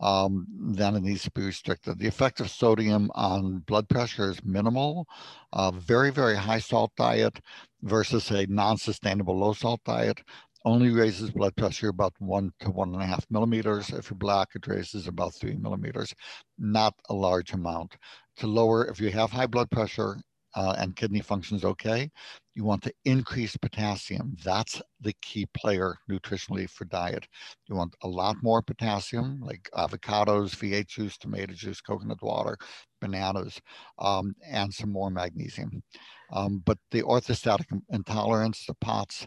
um, 0.03 0.47
then 0.75 0.97
it 0.97 1.03
needs 1.03 1.23
to 1.23 1.31
be 1.31 1.43
restricted. 1.47 1.99
The 1.99 2.09
effect 2.09 2.41
of 2.41 2.51
sodium 2.51 3.11
on 3.15 3.61
blood 3.61 3.89
pressure 3.89 4.31
is 4.31 4.45
minimal. 4.45 5.07
Uh, 5.53 5.71
very, 5.71 6.11
very 6.11 6.37
high 6.37 6.59
salt 6.59 6.93
diet 6.97 7.41
versus 7.83 8.31
a 8.31 8.47
non-sustainable 8.47 9.39
low 9.39 9.53
salt 9.53 9.81
diet 9.85 10.21
only 10.65 10.91
raises 10.91 11.31
blood 11.31 11.57
pressure 11.57 11.89
about 11.89 12.15
one 12.19 12.53
to 12.61 12.71
one 12.71 12.93
and 12.95 13.03
a 13.03 13.07
half 13.07 13.27
millimeters. 13.31 13.91
If 13.91 14.11
you're 14.11 14.19
black, 14.19 14.49
it 14.55 14.67
raises 14.67 15.07
about 15.07 15.35
three 15.35 15.57
millimeters, 15.57 16.15
not 16.59 16.95
a 17.09 17.15
large 17.15 17.53
amount. 17.53 17.97
To 18.39 18.47
lower, 18.47 18.87
if 18.87 19.01
you 19.01 19.11
have 19.11 19.31
high 19.31 19.47
blood 19.47 19.71
pressure 19.71 20.19
uh, 20.55 20.75
and 20.79 20.97
kidney 20.97 21.21
function 21.21 21.57
is 21.57 21.65
okay, 21.65 22.11
you 22.55 22.65
want 22.65 22.83
to 22.83 22.93
increase 23.05 23.57
potassium. 23.57 24.37
That's 24.45 24.83
the 25.01 25.15
key 25.23 25.47
player 25.55 25.97
nutritionally 26.11 26.69
for 26.69 26.85
diet. 26.85 27.27
You 27.67 27.75
want 27.75 27.97
a 28.03 28.09
lot 28.09 28.37
more 28.43 28.63
potassium, 28.63 29.41
like 29.41 29.71
avocados, 29.75 30.55
V8 30.55 30.87
juice, 30.87 31.17
tomato 31.17 31.55
juice, 31.55 31.81
coconut 31.81 32.23
water, 32.23 32.59
bananas, 33.01 33.61
um, 33.99 34.35
and 34.47 34.73
some 34.73 34.93
more 34.93 35.11
magnesium. 35.11 35.83
Um, 36.31 36.63
but 36.65 36.79
the 36.91 37.03
orthostatic 37.03 37.67
intolerance, 37.91 38.67
the 38.67 38.75
POTS, 38.75 39.27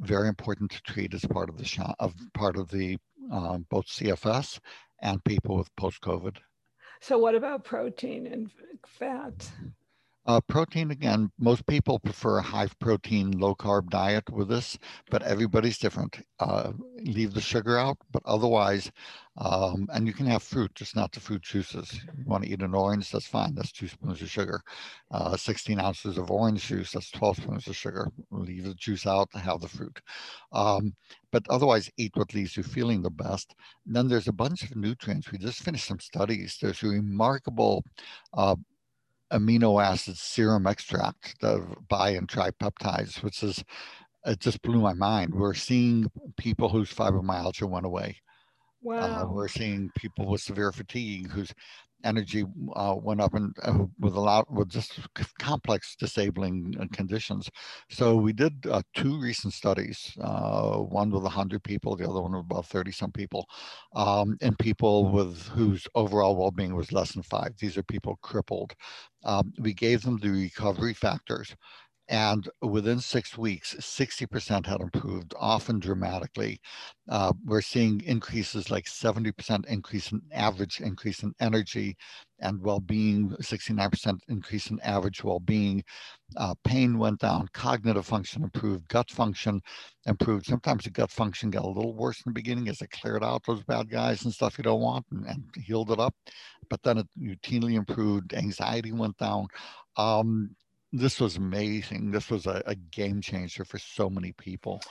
very 0.00 0.28
important 0.28 0.70
to 0.70 0.82
treat 0.82 1.14
as 1.14 1.24
part 1.26 1.48
of 1.48 1.58
the 1.58 1.64
shot, 1.64 1.94
of 1.98 2.14
part 2.34 2.56
of 2.56 2.68
the 2.70 2.96
um, 3.30 3.66
both 3.70 3.86
CFS 3.86 4.58
and 5.00 5.22
people 5.24 5.56
with 5.56 5.74
post-COVID. 5.76 6.36
So 7.00 7.18
what 7.18 7.34
about 7.34 7.64
protein 7.64 8.26
and 8.26 8.50
fat? 8.86 9.50
Uh, 10.24 10.40
protein, 10.40 10.92
again, 10.92 11.30
most 11.38 11.66
people 11.66 11.98
prefer 11.98 12.38
a 12.38 12.42
high 12.42 12.68
protein, 12.78 13.32
low 13.32 13.56
carb 13.56 13.90
diet 13.90 14.28
with 14.30 14.48
this, 14.48 14.78
but 15.10 15.22
everybody's 15.22 15.78
different. 15.78 16.24
Uh, 16.38 16.72
leave 17.00 17.34
the 17.34 17.40
sugar 17.40 17.76
out, 17.76 17.98
but 18.12 18.22
otherwise, 18.24 18.92
um, 19.38 19.88
and 19.92 20.06
you 20.06 20.12
can 20.12 20.26
have 20.26 20.42
fruit, 20.42 20.72
just 20.76 20.94
not 20.94 21.10
the 21.10 21.18
fruit 21.18 21.42
juices. 21.42 21.92
You 22.16 22.24
want 22.24 22.44
to 22.44 22.50
eat 22.50 22.62
an 22.62 22.74
orange, 22.74 23.10
that's 23.10 23.26
fine. 23.26 23.54
That's 23.54 23.72
two 23.72 23.88
spoons 23.88 24.22
of 24.22 24.30
sugar. 24.30 24.60
Uh, 25.10 25.36
16 25.36 25.80
ounces 25.80 26.18
of 26.18 26.30
orange 26.30 26.66
juice, 26.66 26.92
that's 26.92 27.10
12 27.10 27.38
spoons 27.38 27.66
of 27.66 27.74
sugar. 27.74 28.08
Leave 28.30 28.64
the 28.64 28.74
juice 28.74 29.06
out, 29.06 29.28
have 29.34 29.60
the 29.60 29.68
fruit. 29.68 30.00
Um, 30.52 30.94
but 31.32 31.42
otherwise, 31.50 31.90
eat 31.96 32.12
what 32.14 32.34
leaves 32.34 32.56
you 32.56 32.62
feeling 32.62 33.02
the 33.02 33.10
best. 33.10 33.56
And 33.86 33.96
then 33.96 34.06
there's 34.06 34.28
a 34.28 34.32
bunch 34.32 34.62
of 34.62 34.76
nutrients. 34.76 35.32
We 35.32 35.38
just 35.38 35.62
finished 35.62 35.86
some 35.86 35.98
studies. 35.98 36.58
There's 36.60 36.82
a 36.82 36.88
remarkable 36.88 37.84
uh, 38.34 38.54
amino 39.32 39.82
acid 39.82 40.16
serum 40.16 40.66
extract 40.66 41.42
of 41.42 41.76
bi 41.88 42.10
and 42.10 42.28
tripeptides, 42.28 43.22
which 43.22 43.42
is 43.42 43.64
it 44.24 44.38
just 44.38 44.62
blew 44.62 44.80
my 44.80 44.92
mind. 44.92 45.34
We're 45.34 45.54
seeing 45.54 46.10
people 46.36 46.68
whose 46.68 46.92
fibromyalgia 46.92 47.68
went 47.68 47.86
away. 47.86 48.16
Wow. 48.82 49.22
Uh, 49.22 49.32
we're 49.32 49.48
seeing 49.48 49.90
people 49.96 50.26
with 50.26 50.40
severe 50.40 50.72
fatigue 50.72 51.30
whose 51.30 51.52
energy 52.04 52.44
uh, 52.74 52.94
went 53.00 53.20
up 53.20 53.34
and 53.34 53.54
uh, 53.62 53.84
with 54.00 54.14
a 54.14 54.20
lot 54.20 54.50
with 54.52 54.68
just 54.68 55.00
complex 55.38 55.96
disabling 55.96 56.74
uh, 56.80 56.86
conditions. 56.92 57.50
So 57.90 58.16
we 58.16 58.32
did 58.32 58.66
uh, 58.70 58.82
two 58.94 59.20
recent 59.20 59.52
studies, 59.52 60.16
uh, 60.20 60.78
one 60.78 61.10
with 61.10 61.22
100 61.22 61.62
people, 61.62 61.96
the 61.96 62.08
other 62.08 62.20
one 62.20 62.32
with 62.32 62.44
about 62.44 62.66
30 62.66 62.92
some 62.92 63.12
people, 63.12 63.46
um, 63.94 64.36
and 64.40 64.58
people 64.58 65.10
with 65.10 65.46
whose 65.48 65.86
overall 65.94 66.36
well-being 66.36 66.74
was 66.74 66.92
less 66.92 67.12
than 67.12 67.22
five. 67.22 67.52
These 67.58 67.76
are 67.76 67.82
people 67.82 68.18
crippled. 68.22 68.74
Um, 69.24 69.52
we 69.58 69.72
gave 69.72 70.02
them 70.02 70.18
the 70.18 70.30
recovery 70.30 70.94
factors 70.94 71.54
and 72.12 72.46
within 72.60 73.00
six 73.00 73.38
weeks, 73.38 73.74
60% 73.80 74.66
had 74.66 74.82
improved, 74.82 75.32
often 75.40 75.78
dramatically. 75.78 76.60
Uh, 77.08 77.32
we're 77.46 77.62
seeing 77.62 78.02
increases 78.02 78.70
like 78.70 78.84
70% 78.84 79.64
increase 79.66 80.12
in 80.12 80.20
average 80.30 80.80
increase 80.82 81.22
in 81.22 81.32
energy 81.40 81.96
and 82.40 82.60
well-being, 82.60 83.30
69% 83.40 84.18
increase 84.28 84.66
in 84.70 84.78
average 84.80 85.24
well-being. 85.24 85.82
Uh, 86.36 86.54
pain 86.64 86.98
went 86.98 87.18
down, 87.18 87.48
cognitive 87.54 88.04
function 88.04 88.42
improved, 88.42 88.86
gut 88.88 89.10
function 89.10 89.62
improved. 90.04 90.44
Sometimes 90.44 90.84
the 90.84 90.90
gut 90.90 91.10
function 91.10 91.48
got 91.50 91.64
a 91.64 91.68
little 91.68 91.94
worse 91.94 92.18
in 92.26 92.30
the 92.30 92.34
beginning 92.34 92.68
as 92.68 92.82
it 92.82 92.90
cleared 92.90 93.24
out 93.24 93.42
those 93.46 93.64
bad 93.64 93.88
guys 93.88 94.24
and 94.24 94.34
stuff 94.34 94.58
you 94.58 94.64
don't 94.64 94.82
want 94.82 95.06
and, 95.12 95.24
and 95.26 95.44
healed 95.64 95.90
it 95.90 95.98
up. 95.98 96.14
But 96.68 96.82
then 96.82 96.98
it 96.98 97.06
routinely 97.18 97.72
improved, 97.74 98.34
anxiety 98.34 98.92
went 98.92 99.16
down. 99.16 99.46
Um, 99.96 100.54
this 100.92 101.20
was 101.20 101.36
amazing. 101.36 102.10
This 102.10 102.30
was 102.30 102.46
a, 102.46 102.62
a 102.66 102.74
game 102.74 103.20
changer 103.20 103.64
for 103.64 103.78
so 103.78 104.10
many 104.10 104.32
people. 104.32 104.82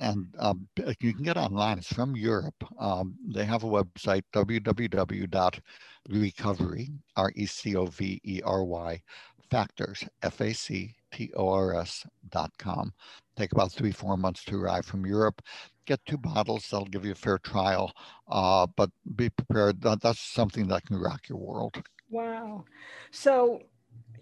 And 0.00 0.34
um, 0.38 0.66
you 1.00 1.12
can 1.14 1.22
get 1.22 1.36
online. 1.36 1.76
It's 1.78 1.92
from 1.92 2.16
Europe. 2.16 2.64
Um, 2.80 3.14
they 3.28 3.44
have 3.44 3.62
a 3.62 3.68
website, 3.68 4.22
www.recovery, 4.34 6.90
R-E-C-O-V-E-R-Y, 7.16 9.02
factors, 9.48 10.04
F-A-C-T-O-R-S 10.22 12.06
dot 12.30 12.50
com. 12.58 12.92
Take 13.36 13.52
about 13.52 13.70
three, 13.70 13.92
four 13.92 14.16
months 14.16 14.42
to 14.44 14.56
arrive 14.56 14.86
from 14.86 15.06
Europe. 15.06 15.40
Get 15.86 16.00
two 16.06 16.18
bottles. 16.18 16.66
That'll 16.70 16.86
give 16.86 17.04
you 17.04 17.12
a 17.12 17.14
fair 17.14 17.38
trial. 17.38 17.92
Uh, 18.28 18.66
but 18.76 18.90
be 19.14 19.30
prepared. 19.30 19.80
That, 19.82 20.00
that's 20.00 20.20
something 20.20 20.66
that 20.68 20.84
can 20.84 20.98
rock 20.98 21.28
your 21.28 21.38
world. 21.38 21.80
Wow. 22.10 22.64
So 23.10 23.62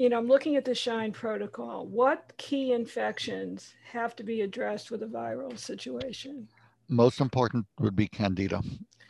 you 0.01 0.09
know, 0.09 0.17
I'm 0.17 0.29
looking 0.29 0.57
at 0.57 0.65
the 0.65 0.75
SHINE 0.75 1.13
protocol. 1.13 1.87
What 1.87 2.33
key 2.39 2.73
infections 2.73 3.75
have 3.93 4.17
to 4.17 4.23
be 4.23 4.41
addressed 4.41 4.91
with 4.91 5.03
a 5.03 5.07
viral 5.07 5.59
situation? 5.59 6.49
Most 6.89 7.21
important 7.21 7.67
would 7.79 7.95
be 7.95 8.09
Candida. 8.09 8.63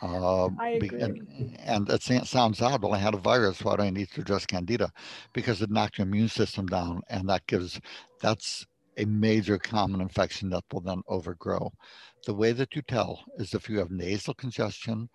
Uh, 0.02 0.48
I 0.58 0.70
agree. 0.70 1.00
And, 1.00 1.56
and 1.60 1.88
it 1.88 2.02
sounds 2.02 2.60
odd. 2.60 2.82
Well, 2.82 2.92
I 2.92 2.98
had 2.98 3.14
a 3.14 3.18
virus. 3.18 3.62
Why 3.62 3.76
do 3.76 3.82
I 3.84 3.90
need 3.90 4.10
to 4.10 4.22
address 4.22 4.46
Candida? 4.46 4.90
Because 5.32 5.62
it 5.62 5.70
knocked 5.70 5.98
your 5.98 6.08
immune 6.08 6.28
system 6.28 6.66
down, 6.66 7.02
and 7.08 7.28
that 7.28 7.46
gives 7.46 7.80
that's 8.20 8.66
a 8.96 9.04
major 9.04 9.58
common 9.58 10.00
infection 10.00 10.50
that 10.50 10.64
will 10.72 10.80
then 10.80 11.02
overgrow. 11.06 11.70
The 12.26 12.34
way 12.34 12.50
that 12.50 12.74
you 12.74 12.82
tell 12.82 13.22
is 13.36 13.54
if 13.54 13.70
you 13.70 13.78
have 13.78 13.92
nasal 13.92 14.34
congestion, 14.34 15.08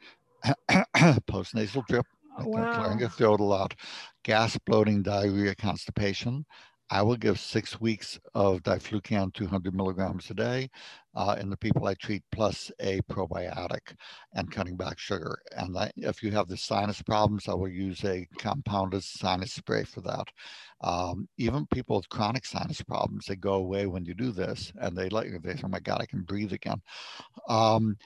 post-nasal 1.28 1.84
drip, 1.90 2.06
wow. 2.44 2.98
throat 3.10 3.40
a 3.40 3.44
lot, 3.44 3.76
gas, 4.24 4.58
bloating, 4.66 5.02
diarrhea, 5.02 5.56
constipation. 5.56 6.46
I 6.92 7.02
will 7.02 7.16
give 7.16 7.40
six 7.40 7.82
weeks 7.82 8.20
of 8.36 8.62
diflucan 8.62 9.34
200 9.34 9.74
milligrams 9.74 10.30
a 10.30 10.36
day 10.36 10.70
uh, 11.16 11.36
in 11.40 11.50
the 11.50 11.58
people 11.58 11.88
I 11.88 11.96
treat, 11.96 12.22
plus 12.32 12.72
a 12.80 13.02
probiotic 13.10 13.96
and 14.34 14.52
cutting 14.52 14.78
back 14.78 15.00
sugar. 15.00 15.40
And 15.58 15.76
I, 15.76 15.92
if 15.98 16.22
you 16.22 16.30
have 16.32 16.48
the 16.48 16.58
sinus 16.58 17.02
problems, 17.02 17.48
I 17.48 17.56
will 17.56 17.70
use 17.70 18.04
a 18.04 18.28
compounded 18.38 19.04
sinus 19.04 19.54
spray 19.54 19.84
for 19.84 20.02
that. 20.02 20.28
Um, 20.82 21.28
even 21.38 21.66
people 21.68 21.96
with 21.98 22.10
chronic 22.10 22.46
sinus 22.46 22.84
problems, 22.84 23.26
they 23.26 23.36
go 23.36 23.56
away 23.56 23.88
when 23.88 24.06
you 24.06 24.14
do 24.14 24.32
this 24.32 24.72
and 24.80 24.96
they 24.96 25.10
let 25.10 25.26
you, 25.26 25.40
they 25.40 25.56
say, 25.56 25.62
oh 25.66 25.70
my 25.70 25.80
God, 25.80 26.02
I 26.02 26.06
can 26.06 26.22
breathe 26.22 26.54
again. 26.54 26.82
Um, 27.50 27.98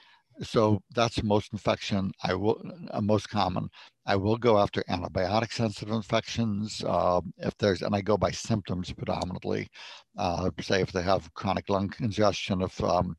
so 0.42 0.80
that's 0.94 1.22
most 1.22 1.52
infection. 1.52 2.12
I 2.22 2.34
will 2.34 2.60
uh, 2.90 3.00
most 3.00 3.28
common. 3.28 3.68
I 4.06 4.16
will 4.16 4.36
go 4.36 4.58
after 4.58 4.82
antibiotic 4.88 5.52
sensitive 5.52 5.94
infections 5.94 6.82
uh, 6.86 7.20
if 7.38 7.56
there's, 7.58 7.82
and 7.82 7.94
I 7.94 8.00
go 8.00 8.16
by 8.16 8.30
symptoms 8.30 8.92
predominantly. 8.92 9.68
Uh, 10.16 10.50
say 10.60 10.80
if 10.80 10.92
they 10.92 11.02
have 11.02 11.32
chronic 11.34 11.68
lung 11.68 11.88
congestion, 11.88 12.62
if 12.62 12.82
um, 12.82 13.16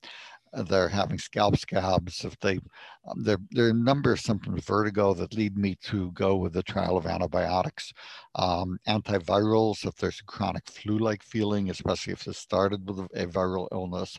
they're 0.53 0.89
having 0.89 1.17
scalp 1.17 1.57
scabs, 1.57 2.25
if 2.25 2.37
they, 2.39 2.59
um, 3.07 3.23
there, 3.23 3.37
there 3.51 3.67
are 3.67 3.69
a 3.69 3.73
number 3.73 4.11
of 4.11 4.19
symptoms, 4.19 4.65
vertigo 4.65 5.13
that 5.13 5.33
lead 5.33 5.57
me 5.57 5.77
to 5.83 6.11
go 6.11 6.35
with 6.35 6.53
the 6.53 6.63
trial 6.63 6.97
of 6.97 7.05
antibiotics. 7.05 7.93
Um, 8.35 8.77
antivirals, 8.87 9.85
if 9.85 9.95
there's 9.95 10.19
a 10.19 10.25
chronic 10.25 10.69
flu-like 10.69 11.23
feeling, 11.23 11.69
especially 11.69 12.13
if 12.13 12.27
it 12.27 12.35
started 12.35 12.87
with 12.87 12.99
a 13.13 13.27
viral 13.27 13.67
illness. 13.71 14.17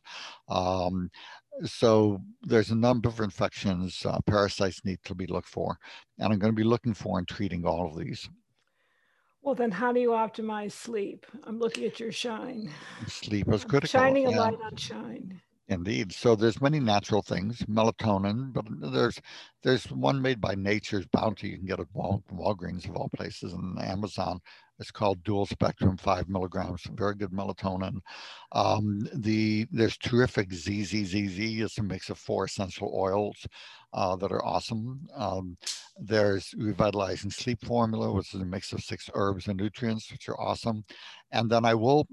Um, 0.48 1.10
so 1.64 2.20
there's 2.42 2.70
a 2.70 2.76
number 2.76 3.08
of 3.08 3.20
infections, 3.20 4.04
uh, 4.06 4.18
parasites 4.26 4.84
need 4.84 4.98
to 5.04 5.14
be 5.14 5.26
looked 5.26 5.48
for, 5.48 5.78
and 6.18 6.32
I'm 6.32 6.38
going 6.38 6.52
to 6.52 6.56
be 6.56 6.64
looking 6.64 6.94
for 6.94 7.18
and 7.18 7.28
treating 7.28 7.64
all 7.64 7.86
of 7.86 7.98
these. 7.98 8.28
Well, 9.42 9.54
then 9.56 9.72
how 9.72 9.92
do 9.92 10.00
you 10.00 10.10
optimize 10.10 10.72
sleep? 10.72 11.26
I'm 11.44 11.58
looking 11.58 11.84
at 11.84 11.98
your 11.98 12.12
shine. 12.12 12.70
Sleep 13.08 13.52
is 13.52 13.64
critical. 13.64 14.00
Shining 14.00 14.26
a 14.26 14.30
light 14.30 14.58
on 14.62 14.76
shine. 14.76 15.40
Indeed. 15.68 16.12
So 16.12 16.36
there's 16.36 16.60
many 16.60 16.80
natural 16.80 17.22
things, 17.22 17.62
melatonin, 17.62 18.52
but 18.52 18.64
there's 18.92 19.20
there's 19.62 19.84
one 19.90 20.20
made 20.20 20.40
by 20.40 20.54
Nature's 20.54 21.06
Bounty. 21.06 21.48
You 21.48 21.56
can 21.56 21.66
get 21.66 21.80
at 21.80 21.86
Wal, 21.92 22.22
Walgreens 22.32 22.88
of 22.88 22.96
all 22.96 23.08
places 23.16 23.52
and 23.52 23.80
Amazon. 23.80 24.40
It's 24.82 24.90
called 24.90 25.22
dual 25.22 25.46
spectrum, 25.46 25.96
five 25.96 26.28
milligrams, 26.28 26.82
very 26.94 27.14
good 27.14 27.30
melatonin. 27.30 28.00
Um, 28.50 29.06
the 29.14 29.66
there's 29.70 29.96
terrific 29.96 30.52
ZZZZ. 30.52 31.60
It's 31.62 31.78
a 31.78 31.82
mix 31.84 32.10
of 32.10 32.18
four 32.18 32.46
essential 32.46 32.92
oils 32.92 33.46
uh, 33.92 34.16
that 34.16 34.32
are 34.32 34.44
awesome. 34.44 35.06
Um, 35.14 35.56
there's 35.98 36.54
revitalizing 36.56 37.30
sleep 37.30 37.64
formula, 37.64 38.12
which 38.12 38.34
is 38.34 38.40
a 38.40 38.44
mix 38.44 38.72
of 38.72 38.82
six 38.82 39.10
herbs 39.14 39.48
and 39.48 39.58
nutrients, 39.58 40.10
which 40.10 40.28
are 40.28 40.40
awesome. 40.40 40.84
And 41.30 41.50
then 41.50 41.64
I 41.64 41.74
will, 41.74 42.06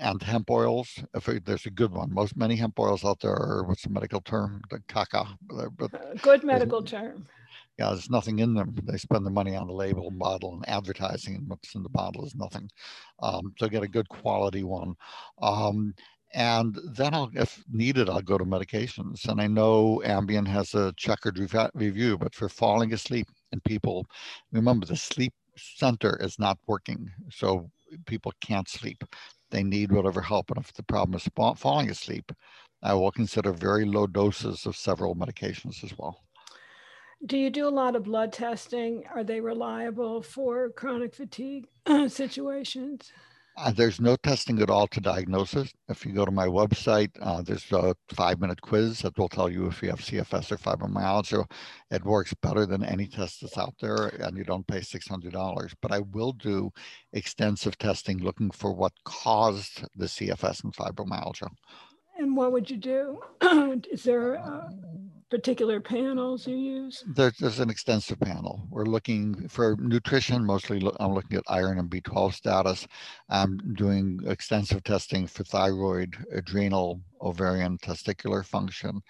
and 0.00 0.22
hemp 0.22 0.50
oils, 0.50 0.88
if 1.14 1.24
there's 1.44 1.66
a 1.66 1.70
good 1.70 1.92
one. 1.92 2.12
Most 2.12 2.36
many 2.36 2.56
hemp 2.56 2.78
oils 2.78 3.04
out 3.04 3.20
there 3.20 3.32
are, 3.32 3.64
what's 3.64 3.82
the 3.82 3.90
medical 3.90 4.20
term? 4.20 4.62
The 4.70 4.80
caca. 4.88 5.26
But 5.48 5.94
uh, 5.94 6.14
good 6.22 6.44
medical 6.44 6.82
term 6.82 7.26
yeah, 7.78 7.90
there's 7.90 8.10
nothing 8.10 8.40
in 8.40 8.54
them. 8.54 8.74
They 8.84 8.98
spend 8.98 9.24
the 9.24 9.30
money 9.30 9.54
on 9.54 9.68
the 9.68 9.72
label 9.72 10.08
and 10.08 10.18
bottle 10.18 10.54
and 10.54 10.68
advertising, 10.68 11.36
and 11.36 11.48
what's 11.48 11.76
in 11.76 11.84
the 11.84 11.88
bottle 11.88 12.26
is 12.26 12.34
nothing. 12.34 12.68
Um, 13.22 13.54
so 13.56 13.68
get 13.68 13.84
a 13.84 13.88
good 13.88 14.08
quality 14.08 14.64
one. 14.64 14.94
Um, 15.40 15.94
and 16.34 16.78
then 16.84 17.14
I'll, 17.14 17.30
if 17.34 17.64
needed, 17.70 18.08
I'll 18.08 18.20
go 18.20 18.38
to 18.38 18.44
medications. 18.44 19.26
And 19.28 19.40
I 19.40 19.46
know 19.46 20.02
Ambien 20.04 20.46
has 20.46 20.74
a 20.74 20.92
checkered 20.96 21.38
review, 21.74 22.18
but 22.18 22.34
for 22.34 22.48
falling 22.48 22.92
asleep 22.92 23.28
and 23.52 23.64
people, 23.64 24.06
remember 24.52 24.86
the 24.86 24.96
sleep 24.96 25.32
center 25.56 26.16
is 26.22 26.38
not 26.38 26.58
working. 26.66 27.10
So 27.30 27.70
people 28.06 28.32
can't 28.40 28.68
sleep. 28.68 29.02
They 29.50 29.62
need 29.62 29.90
whatever 29.90 30.20
help. 30.20 30.50
And 30.50 30.58
if 30.58 30.72
the 30.74 30.82
problem 30.82 31.16
is 31.16 31.28
falling 31.58 31.90
asleep, 31.90 32.30
I 32.82 32.94
will 32.94 33.10
consider 33.10 33.52
very 33.52 33.84
low 33.84 34.06
doses 34.06 34.66
of 34.66 34.76
several 34.76 35.16
medications 35.16 35.82
as 35.82 35.96
well. 35.98 36.22
Do 37.24 37.36
you 37.36 37.50
do 37.50 37.66
a 37.66 37.70
lot 37.70 37.96
of 37.96 38.04
blood 38.04 38.32
testing? 38.32 39.04
Are 39.12 39.24
they 39.24 39.40
reliable 39.40 40.22
for 40.22 40.70
chronic 40.70 41.14
fatigue 41.14 41.66
situations? 42.08 43.12
Uh, 43.60 43.72
there's 43.72 44.00
no 44.00 44.14
testing 44.14 44.62
at 44.62 44.70
all 44.70 44.86
to 44.86 45.00
diagnosis. 45.00 45.72
If 45.88 46.06
you 46.06 46.12
go 46.12 46.24
to 46.24 46.30
my 46.30 46.46
website, 46.46 47.10
uh, 47.20 47.42
there's 47.42 47.72
a 47.72 47.96
five 48.14 48.40
minute 48.40 48.60
quiz 48.60 49.00
that 49.00 49.18
will 49.18 49.28
tell 49.28 49.50
you 49.50 49.66
if 49.66 49.82
you 49.82 49.88
have 49.88 49.98
CFS 49.98 50.52
or 50.52 50.58
fibromyalgia. 50.58 51.44
It 51.90 52.04
works 52.04 52.32
better 52.34 52.66
than 52.66 52.84
any 52.84 53.08
test 53.08 53.40
that's 53.40 53.58
out 53.58 53.74
there, 53.80 54.06
and 54.20 54.36
you 54.36 54.44
don't 54.44 54.66
pay 54.68 54.78
$600. 54.78 55.74
But 55.82 55.90
I 55.90 55.98
will 55.98 56.32
do 56.32 56.70
extensive 57.12 57.76
testing 57.78 58.18
looking 58.18 58.52
for 58.52 58.72
what 58.72 58.92
caused 59.04 59.84
the 59.96 60.06
CFS 60.06 60.62
and 60.62 60.72
fibromyalgia. 60.72 61.48
And 62.16 62.36
what 62.36 62.52
would 62.52 62.70
you 62.70 62.76
do? 62.76 63.20
Is 63.90 64.04
there 64.04 64.38
uh, 64.38 64.70
particular 65.30 65.80
panels 65.80 66.46
you 66.46 66.56
use? 66.56 67.04
There's, 67.06 67.36
there's 67.38 67.60
an 67.60 67.70
extensive 67.70 68.18
panel. 68.20 68.66
We're 68.70 68.86
looking 68.86 69.48
for 69.48 69.76
nutrition, 69.78 70.44
mostly 70.44 70.80
look, 70.80 70.96
I'm 71.00 71.12
looking 71.12 71.36
at 71.36 71.44
iron 71.48 71.78
and 71.78 71.90
B12 71.90 72.34
status. 72.34 72.86
I'm 73.28 73.58
doing 73.74 74.20
extensive 74.26 74.82
testing 74.84 75.26
for 75.26 75.44
thyroid, 75.44 76.16
adrenal, 76.32 77.00
ovarian, 77.20 77.78
testicular 77.78 78.44
function. 78.44 79.00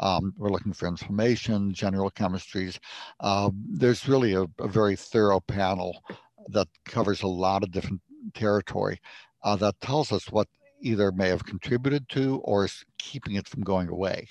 Um, 0.00 0.34
we're 0.36 0.50
looking 0.50 0.72
for 0.72 0.88
inflammation, 0.88 1.72
general 1.72 2.10
chemistries. 2.10 2.78
Uh, 3.20 3.50
there's 3.54 4.08
really 4.08 4.34
a, 4.34 4.42
a, 4.58 4.68
very 4.68 4.96
thorough 4.96 5.40
panel 5.40 6.02
that 6.48 6.68
covers 6.84 7.22
a 7.22 7.28
lot 7.28 7.62
of 7.62 7.70
different 7.70 8.00
territory 8.34 9.00
uh, 9.44 9.56
that 9.56 9.80
tells 9.80 10.10
us 10.12 10.30
what 10.30 10.48
either 10.80 11.12
may 11.12 11.28
have 11.28 11.44
contributed 11.44 12.08
to 12.10 12.40
or 12.44 12.64
is 12.64 12.84
keeping 12.98 13.36
it 13.36 13.48
from 13.48 13.62
going 13.62 13.88
away. 13.88 14.28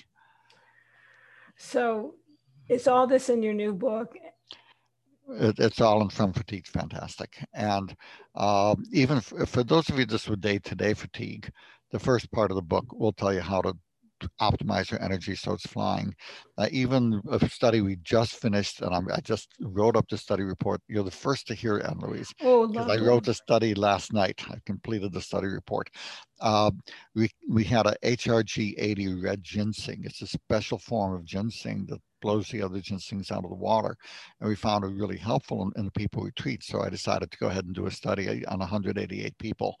So 1.56 2.14
is 2.68 2.88
all 2.88 3.06
this 3.06 3.28
in 3.28 3.42
your 3.42 3.54
new 3.54 3.72
book? 3.72 4.14
It, 5.28 5.58
it's 5.58 5.80
all 5.80 6.02
in 6.02 6.10
From 6.10 6.32
Fatigue 6.32 6.66
Fantastic. 6.66 7.38
And 7.54 7.94
uh, 8.34 8.76
even 8.92 9.20
for 9.20 9.62
those 9.62 9.88
of 9.88 9.98
you 9.98 10.06
just 10.06 10.28
with 10.28 10.40
day 10.40 10.58
to 10.58 10.74
day 10.74 10.94
fatigue, 10.94 11.50
the 11.90 11.98
first 11.98 12.30
part 12.30 12.50
of 12.50 12.56
the 12.56 12.62
book 12.62 12.86
will 12.92 13.12
tell 13.12 13.32
you 13.32 13.40
how 13.40 13.62
to 13.62 13.76
optimize 14.40 14.90
your 14.90 15.02
energy 15.02 15.34
so 15.34 15.52
it's 15.52 15.66
flying. 15.66 16.14
Uh, 16.56 16.68
even 16.70 17.20
a 17.30 17.48
study 17.48 17.80
we 17.80 17.96
just 18.02 18.36
finished, 18.36 18.80
and 18.80 18.94
I'm, 18.94 19.08
i 19.12 19.20
just 19.20 19.48
wrote 19.60 19.96
up 19.96 20.08
the 20.08 20.18
study 20.18 20.42
report. 20.42 20.80
You're 20.88 21.04
the 21.04 21.10
first 21.10 21.46
to 21.48 21.54
hear 21.54 21.78
it, 21.78 21.86
Anne 21.86 21.98
Louise. 22.00 22.32
Oh, 22.42 22.72
I 22.78 22.98
wrote 22.98 23.24
the 23.24 23.34
study 23.34 23.74
last 23.74 24.12
night. 24.12 24.42
I 24.48 24.56
completed 24.66 25.12
the 25.12 25.20
study 25.20 25.48
report. 25.48 25.88
Uh, 26.40 26.70
we, 27.14 27.30
we 27.48 27.64
had 27.64 27.86
a 27.86 27.96
HRG 28.04 28.74
80 28.76 29.22
red 29.22 29.42
ginseng. 29.42 30.02
It's 30.04 30.22
a 30.22 30.26
special 30.26 30.78
form 30.78 31.14
of 31.14 31.24
ginseng 31.24 31.86
that 31.88 32.00
blows 32.24 32.48
the 32.48 32.62
other 32.62 32.80
ginsengs 32.80 33.30
out 33.30 33.44
of 33.44 33.50
the 33.50 33.56
water. 33.56 33.94
And 34.40 34.48
we 34.48 34.56
found 34.56 34.82
it 34.82 34.88
really 34.88 35.18
helpful 35.18 35.62
in, 35.62 35.72
in, 35.76 35.84
the 35.84 35.90
people 35.90 36.22
we 36.22 36.30
treat. 36.32 36.64
So 36.64 36.80
I 36.80 36.88
decided 36.88 37.30
to 37.30 37.38
go 37.38 37.48
ahead 37.48 37.66
and 37.66 37.74
do 37.74 37.86
a 37.86 37.90
study 37.90 38.44
on 38.46 38.60
188 38.60 39.36
people. 39.38 39.76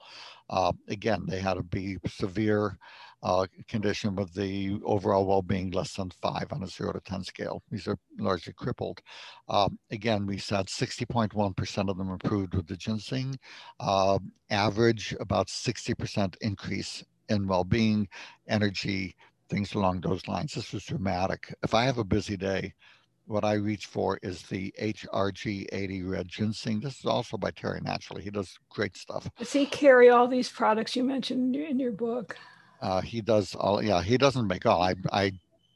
Uh, 0.50 0.72
again, 0.88 1.24
they 1.26 1.40
had 1.40 1.54
to 1.54 1.62
be 1.62 1.96
severe 2.06 2.78
uh, 3.24 3.46
condition 3.68 4.14
with 4.14 4.34
the 4.34 4.78
overall 4.84 5.26
well-being 5.26 5.70
less 5.70 5.94
than 5.94 6.10
five 6.10 6.52
on 6.52 6.62
a 6.62 6.66
zero 6.66 6.92
to 6.92 7.00
10 7.00 7.24
scale. 7.24 7.62
These 7.70 7.88
are 7.88 7.98
largely 8.18 8.52
crippled. 8.52 9.00
Um, 9.48 9.78
again, 9.90 10.26
we 10.26 10.36
said 10.36 10.66
60.1% 10.66 11.88
of 11.88 11.96
them 11.96 12.10
improved 12.10 12.54
with 12.54 12.66
the 12.66 12.76
ginseng. 12.76 13.38
Uh, 13.80 14.18
average 14.50 15.16
about 15.20 15.48
60% 15.48 16.36
increase 16.42 17.02
in 17.30 17.48
well-being, 17.48 18.06
energy, 18.46 19.16
things 19.48 19.72
along 19.72 20.02
those 20.02 20.28
lines. 20.28 20.52
This 20.52 20.74
was 20.74 20.84
dramatic. 20.84 21.54
If 21.62 21.72
I 21.72 21.84
have 21.84 21.96
a 21.96 22.04
busy 22.04 22.36
day, 22.36 22.74
what 23.26 23.42
I 23.42 23.54
reach 23.54 23.86
for 23.86 24.18
is 24.22 24.42
the 24.42 24.70
HRG 24.78 25.66
80 25.72 26.02
red 26.02 26.28
ginseng. 26.28 26.80
This 26.80 26.98
is 26.98 27.06
also 27.06 27.38
by 27.38 27.52
Terry 27.52 27.80
Naturally. 27.82 28.22
He 28.22 28.30
does 28.30 28.58
great 28.68 28.98
stuff. 28.98 29.30
Does 29.38 29.54
he 29.54 29.64
carry 29.64 30.10
all 30.10 30.28
these 30.28 30.50
products 30.50 30.94
you 30.94 31.04
mentioned 31.04 31.56
in 31.56 31.78
your 31.78 31.92
book? 31.92 32.36
Uh, 32.80 33.00
he 33.00 33.20
does 33.20 33.54
all, 33.54 33.82
yeah, 33.82 34.02
he 34.02 34.18
doesn't 34.18 34.46
make 34.46 34.66
all. 34.66 34.82
I, 34.82 34.94
I 35.12 35.32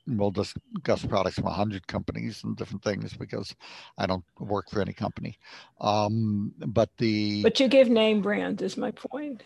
will 0.06 0.30
discuss 0.30 1.04
products 1.04 1.37
from 1.37 1.44
100 1.44 1.87
companies 1.87 2.42
and 2.44 2.56
different 2.56 2.82
things 2.82 3.14
because 3.14 3.54
I 3.98 4.06
don't 4.06 4.24
work 4.38 4.70
for 4.70 4.80
any 4.80 4.92
company. 4.92 5.38
Um, 5.80 6.52
but 6.58 6.90
the. 6.98 7.42
But 7.42 7.61
you 7.61 7.68
give 7.68 7.88
name 7.88 8.22
brands, 8.22 8.62
is 8.62 8.76
my 8.76 8.90
point. 8.90 9.42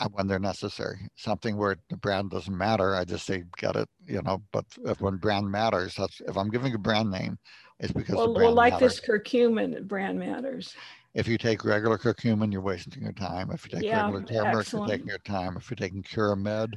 Uh, 0.00 0.08
when 0.12 0.26
they're 0.26 0.40
necessary. 0.40 1.08
Something 1.14 1.56
where 1.56 1.76
the 1.88 1.96
brand 1.96 2.30
doesn't 2.30 2.56
matter, 2.56 2.96
I 2.96 3.04
just 3.04 3.26
say 3.26 3.44
get 3.56 3.76
it, 3.76 3.88
you 4.06 4.22
know. 4.22 4.42
But 4.52 4.64
if 4.86 5.00
when 5.00 5.18
brand 5.18 5.48
matters, 5.48 5.94
that's 5.94 6.20
if 6.26 6.36
I'm 6.36 6.50
giving 6.50 6.74
a 6.74 6.78
brand 6.78 7.12
name, 7.12 7.38
it's 7.80 7.92
because 7.92 8.14
well, 8.14 8.34
well 8.34 8.52
like 8.52 8.78
this 8.78 9.00
curcumin 9.00 9.86
brand 9.86 10.18
matters. 10.18 10.74
If 11.14 11.28
you 11.28 11.38
take 11.38 11.64
regular 11.64 11.96
curcumin, 11.96 12.52
you're 12.52 12.60
wasting 12.60 13.02
your 13.02 13.12
time. 13.12 13.50
If 13.52 13.64
you 13.64 13.78
take 13.78 13.84
yeah, 13.84 14.04
regular 14.04 14.22
turmeric, 14.24 14.58
excellent. 14.58 14.88
you're 14.88 14.96
taking 14.96 15.08
your 15.08 15.18
time. 15.18 15.56
If 15.56 15.70
you're 15.70 15.76
taking 15.76 16.02
Curamed 16.02 16.74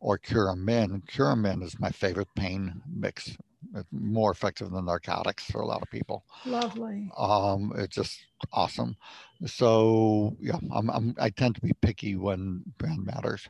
or 0.00 0.18
Curamin, 0.18 1.04
Curamin 1.06 1.62
is 1.62 1.78
my 1.78 1.90
favorite 1.90 2.28
pain 2.34 2.82
mix. 2.92 3.36
It's 3.74 3.88
more 3.92 4.32
effective 4.32 4.70
than 4.70 4.86
narcotics 4.86 5.44
for 5.44 5.60
a 5.60 5.66
lot 5.66 5.82
of 5.82 5.90
people. 5.90 6.24
Lovely. 6.44 7.10
Um, 7.16 7.72
it's 7.76 7.94
just 7.94 8.18
awesome. 8.52 8.96
So 9.44 10.36
yeah, 10.40 10.58
I'm, 10.72 10.90
I'm 10.90 11.14
I 11.18 11.30
tend 11.30 11.54
to 11.56 11.60
be 11.60 11.72
picky 11.80 12.16
when 12.16 12.62
brand 12.78 13.04
matters. 13.04 13.48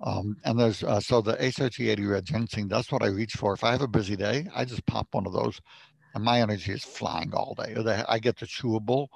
Um, 0.00 0.36
and 0.44 0.58
there's 0.58 0.82
uh, 0.84 1.00
so 1.00 1.22
the 1.22 1.36
HRG80 1.36 2.10
red 2.10 2.24
ginseng. 2.26 2.68
That's 2.68 2.92
what 2.92 3.02
I 3.02 3.06
reach 3.06 3.32
for. 3.32 3.54
If 3.54 3.64
I 3.64 3.72
have 3.72 3.80
a 3.80 3.88
busy 3.88 4.16
day, 4.16 4.46
I 4.54 4.64
just 4.66 4.84
pop 4.86 5.08
one 5.12 5.26
of 5.26 5.32
those, 5.32 5.60
and 6.14 6.24
my 6.24 6.40
energy 6.40 6.72
is 6.72 6.84
flying 6.84 7.32
all 7.34 7.54
day. 7.54 7.74
I 8.08 8.18
get 8.18 8.38
the 8.38 8.46
chewable 8.46 9.08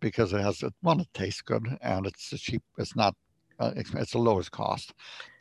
because 0.00 0.32
it 0.32 0.40
has 0.40 0.62
one 0.80 1.00
it 1.00 1.08
tastes 1.12 1.42
good 1.42 1.66
and 1.80 2.06
it's 2.06 2.28
cheap 2.40 2.62
it's 2.78 2.96
not 2.96 3.14
uh, 3.58 3.72
it's 3.76 4.12
the 4.12 4.18
lowest 4.18 4.50
cost. 4.50 4.92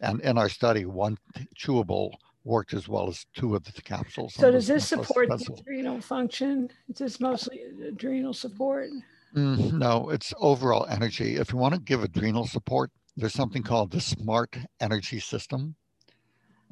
And 0.01 0.21
in 0.21 0.37
our 0.37 0.49
study 0.49 0.85
one 0.85 1.17
chewable 1.57 2.11
worked 2.43 2.73
as 2.73 2.87
well 2.87 3.07
as 3.07 3.25
two 3.33 3.55
of 3.55 3.63
the 3.63 3.81
capsules 3.81 4.33
so 4.33 4.51
does 4.51 4.67
this 4.67 4.87
support 4.87 5.29
the 5.29 5.53
adrenal 5.59 6.01
function? 6.01 6.69
Is 6.89 6.97
this 6.97 7.19
mostly 7.19 7.61
adrenal 7.87 8.33
support? 8.33 8.89
Mm, 9.35 9.73
no 9.73 10.09
it's 10.09 10.33
overall 10.39 10.85
energy. 10.87 11.35
If 11.35 11.51
you 11.51 11.57
want 11.57 11.75
to 11.75 11.79
give 11.79 12.03
adrenal 12.03 12.47
support 12.47 12.91
there's 13.15 13.33
something 13.33 13.63
called 13.63 13.91
the 13.91 14.01
smart 14.01 14.57
energy 14.79 15.19
system 15.19 15.75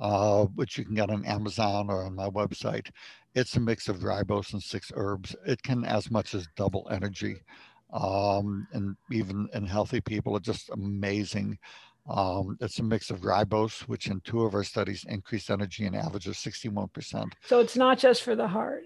uh, 0.01 0.45
which 0.56 0.77
you 0.77 0.84
can 0.84 0.95
get 0.95 1.10
on 1.10 1.23
Amazon 1.25 1.89
or 1.89 2.04
on 2.04 2.15
my 2.15 2.27
website. 2.27 2.89
It's 3.33 3.55
a 3.55 3.59
mix 3.59 3.87
of 3.87 3.97
ribose 3.97 4.53
and 4.53 4.61
six 4.61 4.91
herbs. 4.95 5.35
It 5.45 5.63
can 5.63 5.85
as 5.85 6.11
much 6.11 6.35
as 6.35 6.47
double 6.55 6.87
energy 6.91 7.37
um, 7.93 8.67
and 8.71 8.95
even 9.11 9.49
in 9.53 9.65
healthy 9.65 10.01
people, 10.01 10.35
it's 10.37 10.45
just 10.45 10.69
amazing. 10.69 11.57
Um, 12.09 12.57
it's 12.61 12.79
a 12.79 12.83
mix 12.83 13.09
of 13.09 13.21
ribose, 13.21 13.81
which 13.81 14.07
in 14.07 14.21
two 14.21 14.43
of 14.43 14.55
our 14.55 14.63
studies 14.63 15.05
increased 15.07 15.51
energy 15.51 15.85
an 15.85 15.95
average 15.95 16.27
of 16.27 16.35
61%. 16.35 17.31
So 17.45 17.59
it's 17.59 17.75
not 17.75 17.99
just 17.99 18.23
for 18.23 18.35
the 18.35 18.47
heart. 18.47 18.85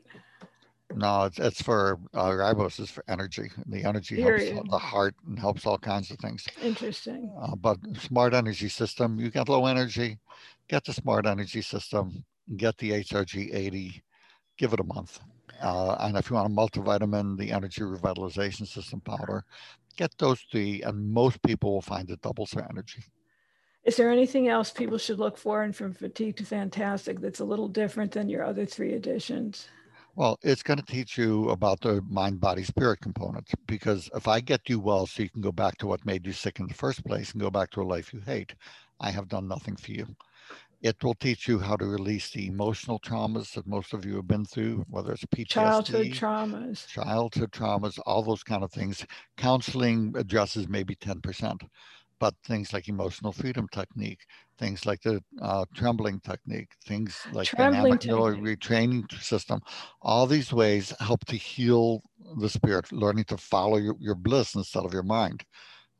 No, 0.93 1.23
it's, 1.23 1.39
it's 1.39 1.61
for 1.61 1.99
uh, 2.13 2.29
ribose 2.29 2.79
is 2.79 2.91
for 2.91 3.03
energy. 3.07 3.49
The 3.67 3.83
energy 3.83 4.17
Period. 4.17 4.53
helps 4.53 4.69
the 4.69 4.77
heart 4.77 5.15
and 5.27 5.37
helps 5.37 5.65
all 5.65 5.77
kinds 5.77 6.11
of 6.11 6.17
things. 6.19 6.45
Interesting. 6.61 7.31
Uh, 7.41 7.55
but 7.55 7.77
smart 7.97 8.33
energy 8.33 8.69
system, 8.69 9.19
you 9.19 9.31
get 9.31 9.49
low 9.49 9.65
energy, 9.65 10.19
get 10.67 10.83
the 10.85 10.93
smart 10.93 11.25
energy 11.25 11.61
system, 11.61 12.23
get 12.57 12.77
the 12.77 12.91
HRG 12.91 13.53
80, 13.53 14.03
give 14.57 14.73
it 14.73 14.79
a 14.79 14.83
month. 14.83 15.19
Uh, 15.61 15.95
and 16.01 16.17
if 16.17 16.29
you 16.29 16.35
want 16.35 16.51
a 16.51 16.55
multivitamin, 16.55 17.37
the 17.37 17.51
energy 17.51 17.81
revitalization 17.81 18.67
system 18.67 18.99
powder, 19.01 19.43
get 19.95 20.13
those 20.17 20.41
three, 20.51 20.81
and 20.81 21.11
most 21.11 21.41
people 21.43 21.73
will 21.73 21.81
find 21.81 22.09
it 22.09 22.21
doubles 22.21 22.51
their 22.51 22.67
energy. 22.69 23.03
Is 23.85 23.97
there 23.97 24.09
anything 24.09 24.47
else 24.47 24.71
people 24.71 24.97
should 24.97 25.19
look 25.19 25.37
for 25.37 25.63
in 25.63 25.71
From 25.71 25.93
Fatigue 25.93 26.37
to 26.37 26.45
Fantastic 26.45 27.21
that's 27.21 27.39
a 27.39 27.45
little 27.45 27.67
different 27.67 28.11
than 28.11 28.29
your 28.29 28.43
other 28.43 28.65
three 28.65 28.93
editions? 28.93 29.67
Well, 30.15 30.39
it's 30.41 30.63
going 30.63 30.79
to 30.79 30.85
teach 30.85 31.17
you 31.17 31.49
about 31.49 31.81
the 31.81 32.01
mind, 32.09 32.39
body, 32.39 32.63
spirit 32.63 33.01
component. 33.01 33.47
Because 33.67 34.09
if 34.15 34.27
I 34.27 34.39
get 34.39 34.61
you 34.69 34.79
well 34.79 35.05
so 35.05 35.21
you 35.21 35.29
can 35.29 35.41
go 35.41 35.51
back 35.51 35.77
to 35.77 35.87
what 35.87 36.05
made 36.05 36.25
you 36.25 36.31
sick 36.31 36.59
in 36.59 36.67
the 36.67 36.73
first 36.73 37.05
place 37.05 37.31
and 37.31 37.41
go 37.41 37.51
back 37.51 37.69
to 37.71 37.81
a 37.81 37.83
life 37.83 38.11
you 38.11 38.21
hate, 38.21 38.55
I 38.99 39.11
have 39.11 39.27
done 39.27 39.47
nothing 39.47 39.75
for 39.75 39.91
you. 39.91 40.07
It 40.85 41.03
will 41.03 41.15
teach 41.15 41.47
you 41.47 41.59
how 41.59 41.75
to 41.77 41.85
release 41.85 42.29
the 42.29 42.47
emotional 42.47 42.99
traumas 42.99 43.53
that 43.55 43.65
most 43.67 43.93
of 43.93 44.05
you 44.05 44.15
have 44.17 44.27
been 44.27 44.45
through, 44.45 44.85
whether 44.87 45.11
it's 45.13 45.25
PTSD, 45.25 45.45
childhood 45.45 46.11
traumas, 46.11 46.87
childhood 46.87 47.51
traumas, 47.51 47.99
all 48.05 48.23
those 48.23 48.43
kind 48.43 48.63
of 48.63 48.71
things. 48.71 49.05
Counseling 49.35 50.13
addresses 50.15 50.69
maybe 50.69 50.95
10%, 50.95 51.63
but 52.19 52.35
things 52.45 52.71
like 52.71 52.87
emotional 52.87 53.31
freedom 53.31 53.67
technique, 53.71 54.25
things 54.59 54.85
like 54.85 55.01
the 55.01 55.23
uh, 55.41 55.65
trembling 55.73 56.19
technique, 56.21 56.69
things 56.85 57.27
like 57.31 57.51
trembling 57.55 57.97
dynamic 57.97 58.01
retraining 58.01 59.11
system, 59.21 59.61
all 60.01 60.27
these 60.27 60.53
ways 60.53 60.93
help 60.99 61.25
to 61.25 61.35
heal 61.35 62.01
the 62.39 62.49
spirit, 62.49 62.91
learning 62.91 63.25
to 63.25 63.37
follow 63.37 63.77
your, 63.77 63.95
your 63.99 64.15
bliss 64.15 64.55
instead 64.55 64.85
of 64.85 64.93
your 64.93 65.03
mind 65.03 65.43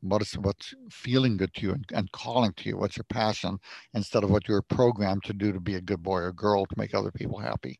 what 0.00 0.22
is 0.22 0.32
what's 0.34 0.74
feeling 0.90 1.36
good 1.36 1.52
to 1.54 1.62
you 1.62 1.72
and, 1.72 1.84
and 1.92 2.12
calling 2.12 2.52
to 2.54 2.68
you? 2.68 2.76
What's 2.76 2.96
your 2.96 3.04
passion 3.04 3.58
instead 3.94 4.24
of 4.24 4.30
what 4.30 4.48
you're 4.48 4.62
programmed 4.62 5.24
to 5.24 5.32
do 5.32 5.52
to 5.52 5.60
be 5.60 5.74
a 5.74 5.80
good 5.80 6.02
boy 6.02 6.20
or 6.20 6.32
girl 6.32 6.66
to 6.66 6.78
make 6.78 6.94
other 6.94 7.10
people 7.10 7.38
happy? 7.38 7.78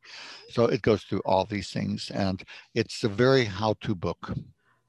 So 0.50 0.64
it 0.64 0.82
goes 0.82 1.02
through 1.02 1.22
all 1.24 1.44
these 1.44 1.70
things 1.70 2.10
and 2.10 2.42
it's 2.74 3.04
a 3.04 3.08
very 3.08 3.44
how-to 3.44 3.94
book. 3.94 4.32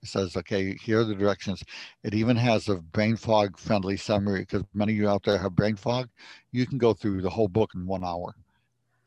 It 0.03 0.09
says 0.09 0.37
okay 0.37 0.75
here 0.75 1.01
are 1.01 1.03
the 1.03 1.15
directions. 1.15 1.63
It 2.03 2.13
even 2.13 2.37
has 2.37 2.69
a 2.69 2.75
brain 2.75 3.17
fog 3.17 3.57
friendly 3.57 3.97
summary 3.97 4.41
because 4.41 4.63
many 4.73 4.93
of 4.93 4.97
you 4.97 5.09
out 5.09 5.23
there 5.23 5.37
have 5.37 5.55
brain 5.55 5.75
fog. 5.75 6.09
You 6.51 6.65
can 6.65 6.77
go 6.77 6.93
through 6.93 7.21
the 7.21 7.29
whole 7.29 7.47
book 7.47 7.71
in 7.75 7.85
one 7.85 8.03
hour 8.03 8.35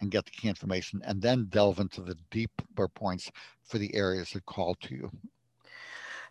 and 0.01 0.11
get 0.11 0.25
the 0.25 0.31
key 0.31 0.49
information 0.49 1.01
and 1.05 1.21
then 1.21 1.47
delve 1.51 1.79
into 1.79 2.03
the 2.03 2.17
deeper 2.31 2.89
points 2.89 3.31
for 3.65 3.79
the 3.79 3.95
areas 3.95 4.31
that 4.31 4.45
call 4.47 4.75
to 4.77 4.95
you 4.95 5.11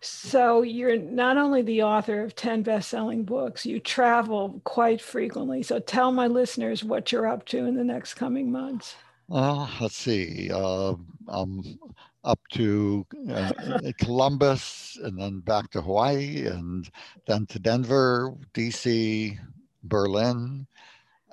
so 0.02 0.62
you're 0.62 0.98
not 0.98 1.38
only 1.38 1.62
the 1.62 1.84
author 1.84 2.24
of 2.24 2.36
10 2.36 2.64
best-selling 2.64 3.24
books, 3.24 3.66
you 3.66 3.80
travel 3.80 4.62
quite 4.64 5.02
frequently. 5.02 5.62
So 5.64 5.80
tell 5.80 6.12
my 6.12 6.28
listeners 6.28 6.84
what 6.84 7.12
you're 7.12 7.28
up 7.28 7.46
to 7.48 7.66
in 7.66 7.76
the 7.76 7.84
next 7.84 8.14
coming 8.14 8.52
months. 8.52 8.96
Uh, 9.30 9.68
let's 9.82 9.98
see. 9.98 10.50
Uh, 10.52 10.96
I'm 11.28 11.80
up 12.24 12.40
to 12.52 13.06
uh, 13.30 13.52
Columbus 14.00 14.98
and 15.04 15.20
then 15.20 15.40
back 15.40 15.70
to 15.72 15.82
Hawaii 15.82 16.46
and 16.48 16.90
then 17.28 17.46
to 17.48 17.60
Denver, 17.60 18.34
DC, 18.54 19.38
Berlin. 19.84 20.66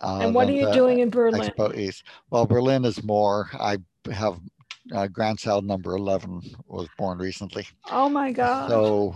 Uh, 0.03 0.19
and 0.23 0.35
what 0.35 0.49
are 0.49 0.53
you 0.53 0.73
doing 0.73 0.99
in 0.99 1.09
Berlin? 1.09 1.41
Expo 1.41 1.77
East. 1.77 2.05
Well, 2.31 2.47
Berlin 2.47 2.85
is 2.85 3.03
more. 3.03 3.49
I 3.55 3.79
have 4.13 4.39
uh, 4.93 5.07
grandchild 5.09 5.65
number 5.65 5.97
11 5.97 6.43
was 6.67 6.87
born 6.99 7.19
recently. 7.19 7.67
Oh 7.91 8.09
my 8.09 8.33
God. 8.33 8.71
So 8.71 9.15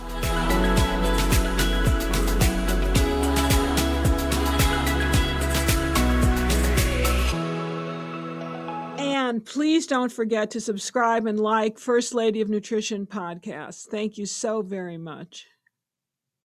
And 9.28 9.44
please 9.44 9.88
don't 9.88 10.12
forget 10.12 10.52
to 10.52 10.60
subscribe 10.60 11.26
and 11.26 11.40
like 11.40 11.80
First 11.80 12.14
Lady 12.14 12.40
of 12.42 12.48
Nutrition 12.48 13.06
podcast. 13.06 13.86
Thank 13.88 14.18
you 14.18 14.24
so 14.24 14.62
very 14.62 14.98
much. 14.98 15.48